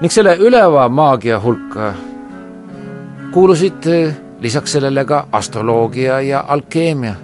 ning 0.00 0.12
selle 0.12 0.36
üleva 0.36 0.88
maagia 0.88 1.40
hulka 1.40 1.94
kuulusid 3.32 3.86
lisaks 4.40 4.72
sellele 4.72 5.04
ka 5.04 5.26
astroloogia 5.32 6.20
ja 6.20 6.44
alkeemia. 6.48 7.14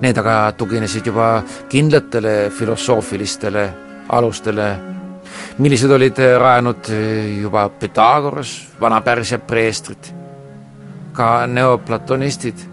Need 0.00 0.18
aga 0.18 0.52
tuginesid 0.56 1.06
juba 1.06 1.42
kindlatele 1.68 2.50
filosoofilistele 2.50 3.64
alustele, 4.08 4.76
millised 5.58 5.90
olid 5.90 6.18
rajanud 6.38 6.90
juba 7.40 7.68
Pythagoras, 7.68 8.68
Vana-Pärsia 8.80 9.38
preestrid, 9.38 10.12
ka 11.12 11.46
neoplatonistid. 11.46 12.66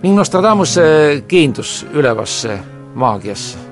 ning 0.00 0.16
Nostradamus 0.16 0.78
kiindus 1.28 1.86
ülevasse 1.92 2.54
maagiasse 2.94 3.70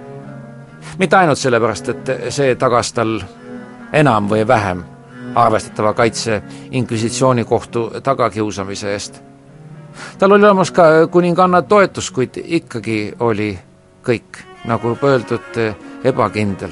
mitte 0.99 1.17
ainult 1.17 1.39
sellepärast, 1.39 1.89
et 1.89 2.11
see 2.35 2.55
tagas 2.59 2.93
tal 2.93 3.19
enam 3.93 4.29
või 4.31 4.47
vähem 4.49 4.83
arvestatava 5.39 5.95
kaitse 5.95 6.43
inkvisitsioonikohtu 6.71 7.91
tagakiusamise 8.03 8.93
eest. 8.93 9.23
Tal 10.19 10.33
oli 10.33 10.45
olemas 10.45 10.71
ka 10.71 11.07
kuninganna 11.11 11.63
toetus, 11.63 12.11
kuid 12.11 12.41
ikkagi 12.45 13.15
oli 13.21 13.59
kõik, 14.05 14.43
nagu 14.67 14.97
öeldud, 15.03 15.59
ebakindel. 16.05 16.71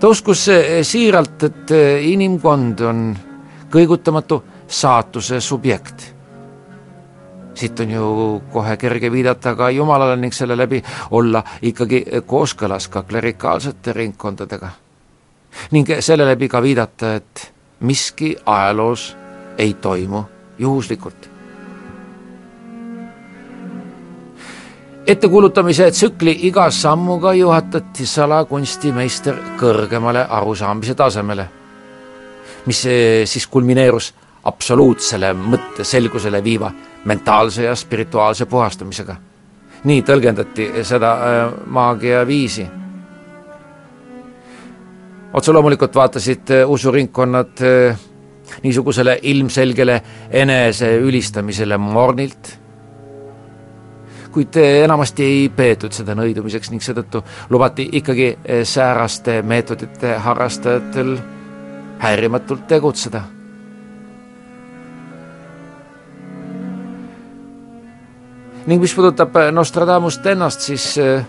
ta 0.00 0.08
uskus 0.08 0.48
siiralt, 0.82 1.42
et 1.42 1.70
inimkond 2.00 2.80
on 2.80 3.04
kõigutamatu 3.70 4.42
saatuse 4.66 5.40
subjekt 5.40 6.12
siit 7.54 7.80
on 7.80 7.90
ju 7.90 8.42
kohe 8.52 8.76
kerge 8.76 9.12
viidata 9.12 9.54
ka 9.56 9.70
Jumalale 9.70 10.16
ning 10.16 10.34
selle 10.34 10.56
läbi 10.56 10.82
olla 11.10 11.42
ikkagi 11.62 12.04
kooskõlas 12.26 12.88
ka 12.88 13.02
klerikaalsete 13.02 13.92
ringkondadega. 13.92 14.70
ning 15.70 15.88
selle 16.00 16.26
läbi 16.26 16.48
ka 16.48 16.62
viidata, 16.62 17.14
et 17.14 17.52
miski 17.80 18.36
ajaloos 18.46 19.16
ei 19.58 19.74
toimu 19.74 20.24
juhuslikult. 20.58 21.30
ettekuulutamise 25.06 25.90
tsükli 25.90 26.38
iga 26.42 26.70
sammuga 26.70 27.32
juhatati 27.34 28.06
salakunstimeister 28.06 29.34
kõrgemale 29.58 30.26
arusaamise 30.28 30.94
tasemele, 30.94 31.48
mis 32.66 32.84
siis 33.24 33.46
kulmineerus 33.46 34.14
absoluutsele 34.44 35.32
mõtteselgusele 35.32 36.44
viiva 36.44 36.70
mentaalse 37.04 37.62
ja 37.62 37.74
spirituaalse 37.74 38.46
puhastamisega. 38.46 39.16
nii 39.84 40.02
tõlgendati 40.06 40.68
seda 40.86 41.12
äh, 41.12 41.52
maagia 41.66 42.26
viisi. 42.26 42.66
otse 45.32 45.52
loomulikult 45.52 45.94
vaatasid 45.94 46.50
äh, 46.50 46.70
usuringkonnad 46.70 47.58
niisugusele 48.62 49.18
ilmselgele 49.22 50.00
enese 50.30 50.94
ülistamisele 50.96 51.76
mornilt, 51.76 52.58
kuid 54.32 54.56
enamasti 54.56 55.24
ei 55.24 55.44
peetud 55.52 55.92
seda 55.92 56.14
nõidumiseks 56.16 56.72
ning 56.72 56.82
seetõttu 56.84 57.20
lubati 57.50 57.88
ikkagi 58.00 58.32
sääraste 58.64 59.42
meetodite 59.42 60.16
harrastajatel 60.24 61.16
häirimatult 62.02 62.66
tegutseda. 62.66 63.22
Ning 68.66 68.78
mis 68.78 68.94
puudutab 68.94 69.34
äh, 69.36 69.50
Nostradamust 69.50 70.26
ennast, 70.26 70.60
siis 70.60 70.84
äh, 70.98 71.24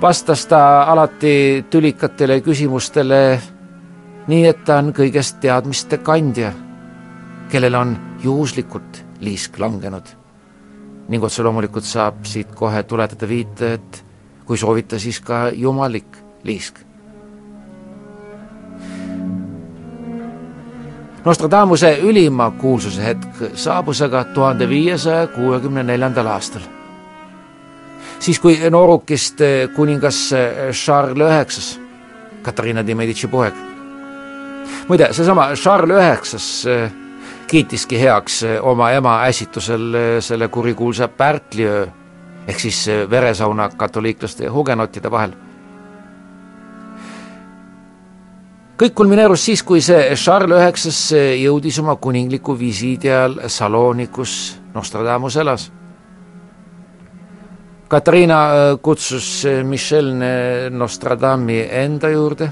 vastas 0.00 0.46
ta 0.46 0.82
alati 0.82 1.64
tülikatele 1.70 2.40
küsimustele 2.46 3.18
nii, 4.30 4.44
et 4.46 4.62
ta 4.66 4.78
on 4.78 4.92
kõigest 4.94 5.40
teadmiste 5.42 5.98
kandja, 6.06 6.52
kellel 7.50 7.74
on 7.74 7.96
juhuslikult 8.22 9.04
liisk 9.20 9.58
langenud. 9.58 10.06
ning 11.08 11.22
otse 11.24 11.42
loomulikult 11.42 11.84
saab 11.84 12.24
siit 12.26 12.54
kohe 12.54 12.82
tuletada 12.82 13.28
viite, 13.28 13.72
et 13.74 14.04
kui 14.44 14.58
soovita, 14.58 14.98
siis 14.98 15.20
ka 15.20 15.50
jumalik 15.54 16.16
liisk. 16.42 16.80
Nostradamuse 21.24 21.98
ülima 22.02 22.50
kuulsuse 22.50 23.04
hetk 23.04 23.44
saabus 23.54 24.02
aga 24.02 24.24
tuhande 24.24 24.68
viiesaja 24.68 25.26
kuuekümne 25.26 25.82
neljandal 25.82 26.26
aastal 26.26 26.66
siis 28.18 28.40
kui 28.40 28.58
noorukist 28.70 29.40
kuningas 29.74 30.20
Charles 30.72 31.28
Üheksas, 31.28 31.80
Katariina 32.42 32.86
de 32.86 32.94
Medici 32.94 33.28
poeg. 33.28 33.54
muide, 34.88 35.08
seesama 35.12 35.50
Charles 35.54 35.96
Üheksas 35.96 36.66
kiitiski 37.46 38.00
heaks 38.00 38.42
oma 38.62 38.90
ema 38.90 39.20
äsitusel 39.26 39.96
selle 40.20 40.48
kurikuulsa 40.48 41.08
Pärtliöö 41.08 41.86
ehk 42.46 42.60
siis 42.60 42.86
veresauna 43.10 43.68
katoliiklaste 43.68 44.44
ja 44.44 44.52
hugenottide 44.52 45.10
vahel. 45.10 45.32
kõik 48.76 48.92
kulmineerus 48.94 49.44
siis, 49.44 49.62
kui 49.62 49.80
see 49.80 50.14
Charles 50.14 50.58
Üheksas 50.58 50.98
jõudis 51.40 51.78
oma 51.80 51.96
kuningliku 51.96 52.58
visiidi 52.58 53.08
ajal 53.08 53.38
salooni, 53.48 54.06
kus 54.06 54.60
Nostradamus 54.74 55.36
elas 55.36 55.70
Katariina 57.88 58.38
kutsus 58.82 59.44
äh, 59.46 59.64
Michel 59.64 60.14
Nostradami 60.70 61.60
enda 61.70 62.08
juurde. 62.10 62.48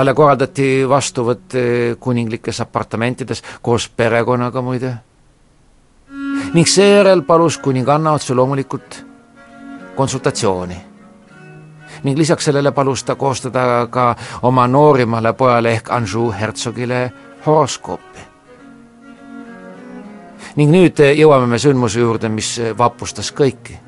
Talle 0.00 0.14
korraldati 0.16 0.88
vastuvõtt 0.88 1.54
äh, 1.54 1.62
kuninglikes 2.00 2.60
apartamentides 2.64 3.42
koos 3.62 3.88
perekonnaga 3.88 4.62
muide. 4.62 4.94
ning 6.54 6.66
seejärel 6.66 7.22
palus 7.22 7.58
kuninganna 7.58 8.12
otse 8.12 8.34
loomulikult 8.34 9.04
konsultatsiooni. 9.96 10.76
ning 12.02 12.18
lisaks 12.18 12.44
sellele 12.44 12.72
palus 12.72 13.04
ta 13.04 13.14
koostada 13.14 13.86
ka 13.90 14.16
oma 14.42 14.66
noorimale 14.66 15.32
pojale 15.32 15.72
ehk 15.72 15.90
Anjou 15.90 16.32
hertsogile 16.32 17.12
horoskoopi 17.46 18.20
ning 20.56 20.72
nüüd 20.72 21.00
eh, 21.00 21.12
jõuame 21.18 21.46
me 21.46 21.58
sündmuse 21.58 22.00
juurde, 22.00 22.28
mis 22.28 22.58
eh, 22.58 22.72
vapustas 22.78 23.32
kõiki. 23.32 23.78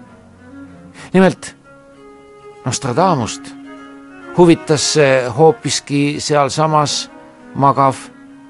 nimelt 1.15 1.55
Nostradamust 2.65 3.62
huvitas 4.39 4.95
hoopiski 5.37 6.17
sealsamas 6.19 7.11
magav 7.55 7.95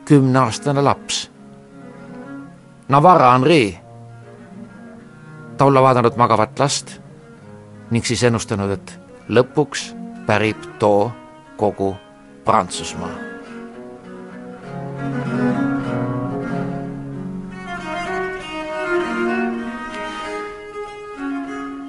kümneaastane 0.04 0.82
laps. 0.82 1.30
Navarra 2.88 3.32
Henri, 3.32 3.78
ta 5.56 5.64
olla 5.64 5.82
vaadanud 5.82 6.16
magavat 6.16 6.58
last 6.58 6.98
ning 7.90 8.04
siis 8.04 8.22
ennustanud, 8.24 8.70
et 8.70 8.94
lõpuks 9.28 9.90
pärib 10.26 10.78
too 10.78 11.10
kogu 11.56 11.94
Prantsusmaa 12.44 13.32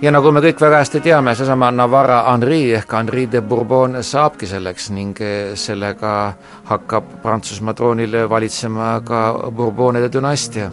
ja 0.03 0.11
nagu 0.11 0.31
me 0.35 0.41
kõik 0.43 0.59
väga 0.59 0.81
hästi 0.81 0.99
teame, 1.03 1.31
seesama 1.35 1.69
Navarra 1.71 2.17
Henri 2.27 2.73
ehk 2.75 2.91
Henri 2.91 3.23
de 3.31 3.39
Bourbon 3.41 4.01
saabki 4.03 4.49
selleks 4.49 4.89
ning 4.91 5.19
eh, 5.23 5.53
sellega 5.55 6.33
hakkab 6.67 7.21
Prantsusmaa 7.23 7.75
troonil 7.77 8.17
valitsema 8.29 8.97
ka 9.07 9.21
Bourbonide 9.55 10.11
dünastia. 10.11 10.71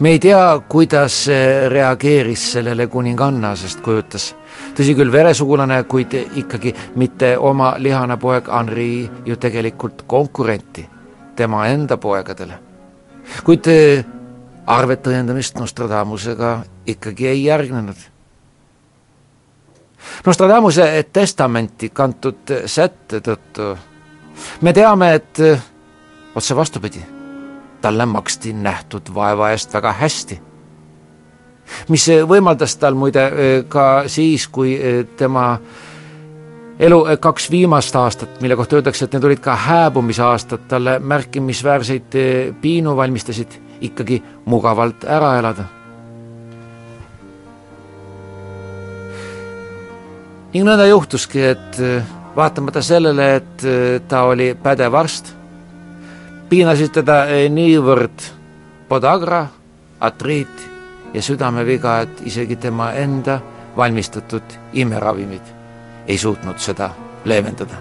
me 0.00 0.10
ei 0.10 0.18
tea, 0.18 0.60
kuidas 0.68 1.26
reageeris 1.68 2.52
sellele 2.52 2.86
kuninganna, 2.86 3.56
sest 3.56 3.80
kujutas 3.82 4.34
tõsi 4.76 4.94
küll, 4.94 5.12
veresugulane, 5.12 5.82
kuid 5.82 6.14
ikkagi 6.14 6.74
mitte 6.94 7.36
oma 7.38 7.74
lihane 7.78 8.16
poeg 8.16 8.48
Henri 8.48 9.10
ju 9.26 9.36
tegelikult 9.36 10.04
konkurenti 10.06 10.88
tema 11.36 11.66
enda 11.66 11.96
poegadele. 11.96 12.58
kuid 13.44 13.66
eh, 13.66 14.04
arvet 14.66 15.02
tõendamist 15.04 15.58
Nostradamusega 15.60 16.58
ikkagi 16.86 17.28
ei 17.28 17.44
järgnenud. 17.44 17.96
Nostradamuse 20.26 20.86
testamenti 21.12 21.88
kantud 21.88 22.52
sätte 22.66 23.20
tõttu 23.24 23.74
me 24.60 24.72
teame, 24.72 25.14
et 25.14 25.40
otse 26.34 26.56
vastupidi, 26.56 27.00
talle 27.80 28.06
maksti 28.06 28.52
nähtud 28.52 29.14
vaeva 29.14 29.50
eest 29.54 29.74
väga 29.74 29.92
hästi. 29.92 30.40
mis 31.88 32.06
võimaldas 32.28 32.76
tal 32.76 32.94
muide 32.94 33.30
ka 33.68 34.04
siis, 34.06 34.48
kui 34.48 34.76
tema 35.16 35.58
elu 36.78 36.98
kaks 37.20 37.50
viimast 37.50 37.96
aastat, 37.96 38.40
mille 38.40 38.56
kohta 38.56 38.76
öeldakse, 38.76 39.04
et 39.04 39.12
need 39.12 39.24
olid 39.24 39.40
ka 39.40 39.56
hääbumisaastad, 39.56 40.68
talle 40.68 40.98
märkimisväärseid 40.98 42.16
piinu 42.60 42.96
valmistasid 42.96 43.63
ikkagi 43.88 44.22
mugavalt 44.44 45.04
ära 45.04 45.38
elada. 45.38 45.64
ning 50.54 50.62
nõnda 50.62 50.84
juhtuski, 50.86 51.40
et 51.50 51.78
vaatamata 52.36 52.82
sellele, 52.82 53.24
et 53.36 53.64
ta 54.08 54.20
oli 54.30 54.52
pädev 54.54 54.94
arst, 54.94 55.32
piinasid 56.48 56.92
teda 56.94 57.24
niivõrd 57.50 58.28
podagra, 58.88 59.48
atriit 60.00 60.62
ja 61.14 61.22
südameviga, 61.22 62.00
et 62.06 62.22
isegi 62.30 62.56
tema 62.56 62.92
enda 62.92 63.40
valmistatud 63.76 64.54
imeravimid 64.72 65.50
ei 66.06 66.18
suutnud 66.18 66.58
seda 66.58 66.90
leevendada. 67.24 67.74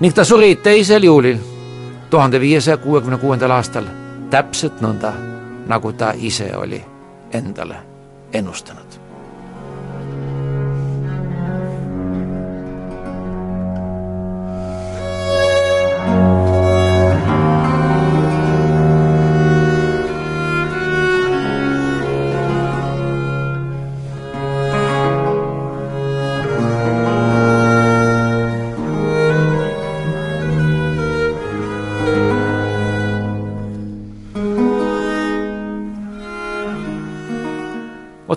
ning 0.00 0.14
ta 0.14 0.24
suri 0.24 0.56
teisel 0.56 1.02
juulil 1.02 1.38
tuhande 2.10 2.40
viiesaja 2.40 2.76
kuuekümne 2.76 3.18
kuuendal 3.18 3.50
aastal 3.50 3.84
täpselt 4.30 4.80
nõnda, 4.84 5.12
nagu 5.68 5.92
ta 5.92 6.12
ise 6.16 6.50
oli 6.56 6.84
endale 7.32 7.76
ennustanud. 8.32 8.87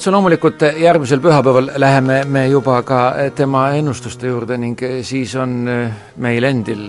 Otse 0.02 0.10
loomulikult 0.12 0.64
järgmisel 0.82 1.20
pühapäeval 1.22 1.68
läheme 1.78 2.24
me 2.26 2.48
juba 2.48 2.80
ka 2.82 3.14
tema 3.38 3.68
ennustuste 3.78 4.32
juurde 4.32 4.56
ning 4.58 4.80
siis 5.06 5.36
on 5.38 5.52
meil 6.18 6.44
endil 6.44 6.88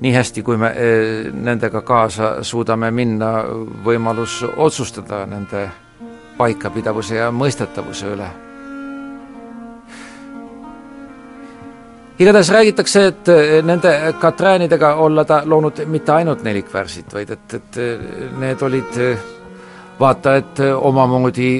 nii 0.00 0.12
hästi, 0.16 0.42
kui 0.42 0.58
me 0.58 0.72
eh, 0.74 1.28
nendega 1.30 1.84
kaasa 1.86 2.32
suudame 2.42 2.90
minna, 2.90 3.28
võimalus 3.86 4.40
otsustada 4.56 5.22
nende 5.30 5.68
paikapidavuse 6.40 7.22
ja 7.22 7.30
mõistetavuse 7.30 8.10
üle. 8.16 8.32
igatahes 12.18 12.50
räägitakse, 12.50 13.06
et 13.06 13.32
nende 13.62 13.94
Katräänidega 14.18 14.94
olla 15.06 15.24
ta 15.24 15.42
loonud 15.44 15.86
mitte 15.86 16.12
ainult 16.12 16.42
nelikvärsid, 16.42 17.14
vaid 17.14 17.30
et, 17.30 17.58
et 17.60 17.82
need 18.40 18.62
olid 18.62 19.02
vaata 20.00 20.36
et 20.36 20.60
omamoodi 20.80 21.50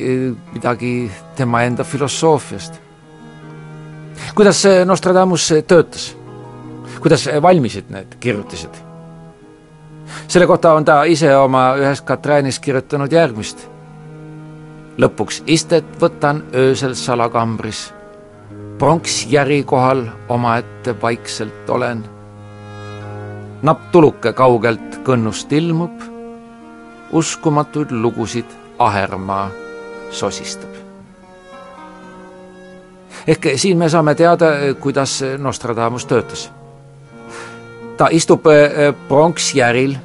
midagi 0.53 1.11
tema 1.37 1.63
enda 1.63 1.85
filosoofiast. 1.85 2.81
kuidas 4.35 4.65
Nostradamus 4.85 5.53
töötas? 5.67 6.17
kuidas 7.01 7.29
valmisid 7.43 7.85
need 7.89 8.17
kirjutised? 8.21 8.75
selle 10.29 10.47
kohta 10.47 10.73
on 10.73 10.85
ta 10.85 11.05
ise 11.05 11.37
oma 11.37 11.75
ühes 11.77 12.03
Katräänis 12.03 12.59
kirjutanud 12.59 13.13
järgmist. 13.13 13.69
lõpuks 14.99 15.43
istet 15.47 15.97
võtan 16.01 16.43
öösel 16.55 16.95
salakambris, 16.95 17.95
pronksjäri 18.79 19.63
kohal 19.63 20.07
omaette 20.29 21.01
vaikselt 21.03 21.71
olen. 21.71 22.05
napp 23.63 23.93
tuluke 23.93 24.33
kaugelt 24.33 25.01
kõnnust 25.05 25.53
ilmub 25.53 26.16
uskumatuid 27.13 27.91
lugusid 27.91 28.45
Ahermaa 28.79 29.51
sosistab. 30.11 30.71
ehk 33.27 33.47
siin 33.57 33.79
me 33.79 33.89
saame 33.89 34.15
teada, 34.15 34.47
kuidas 34.81 35.25
Nostradamus 35.39 36.07
töötas. 36.07 36.51
ta 37.97 38.09
istub 38.11 38.43
pronksjäril 39.09 39.97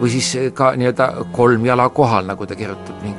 või 0.00 0.10
siis 0.10 0.36
ka 0.54 0.72
nii-öelda 0.76 1.12
kolmjala 1.32 1.88
kohal, 1.88 2.26
nagu 2.26 2.46
ta 2.46 2.54
kirjutab 2.54 3.02
ning 3.02 3.18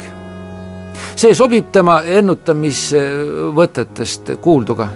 see 1.15 1.35
sobib 1.37 1.71
tema 1.71 2.01
ennutamisvõtetest 2.01 4.31
kuulduga. 4.41 4.87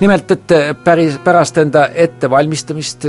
nimelt, 0.00 0.30
et 0.30 0.52
päris, 0.84 1.18
pärast 1.24 1.58
enda 1.58 1.88
ettevalmistamist 1.94 3.04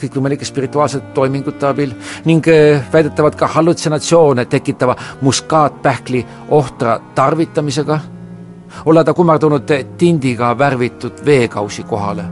kõikvõimalike 0.00 0.44
spirituaalsete 0.44 1.12
toimingute 1.14 1.66
abil 1.68 1.92
ning 2.28 2.46
eh, 2.48 2.80
väidetavalt 2.92 3.36
ka 3.38 3.48
hallutsinatsioone 3.54 4.44
tekitava 4.50 4.96
muskaatpähkli 5.20 6.24
ohtra 6.56 6.98
tarvitamisega, 7.14 8.00
olla 8.84 9.04
ta 9.04 9.14
kummardunud 9.14 9.72
tindiga 9.98 10.52
värvitud 10.58 11.24
veekausi 11.26 11.82
kohale. 11.82 12.24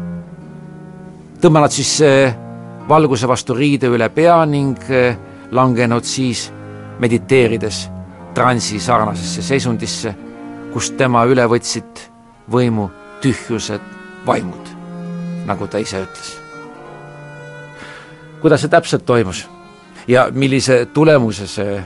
tõmmanud 1.40 1.70
siis 1.70 2.00
eh, 2.00 2.34
valguse 2.88 3.28
vastu 3.28 3.54
riide 3.54 3.86
üle 3.86 4.08
pea 4.08 4.44
ning 4.46 4.90
eh, 4.90 5.16
langenud 5.50 6.04
siis 6.04 6.48
mediteerides 6.98 7.88
transi 8.34 8.80
sarnasesse 8.80 9.42
seisundisse, 9.42 10.14
kust 10.72 10.96
tema 10.96 11.24
üle 11.24 11.46
võtsid 11.46 12.04
võimu 12.50 12.90
tühjused 13.22 13.80
vaimud, 14.26 14.74
nagu 15.46 15.66
ta 15.66 15.78
ise 15.82 16.02
ütles 16.02 16.47
kuidas 18.40 18.64
see 18.64 18.72
täpselt 18.72 19.06
toimus 19.06 19.46
ja 20.08 20.28
millise 20.32 20.86
tulemuse 20.94 21.46
see 21.46 21.78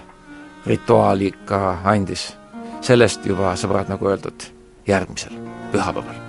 rituaal 0.67 1.21
ikka 1.27 1.79
andis, 1.85 2.33
sellest 2.81 3.27
juba, 3.27 3.57
sõbrad, 3.59 3.91
nagu 3.91 4.13
öeldud, 4.13 4.51
järgmisel 4.87 5.35
pühapäeval 5.73 6.22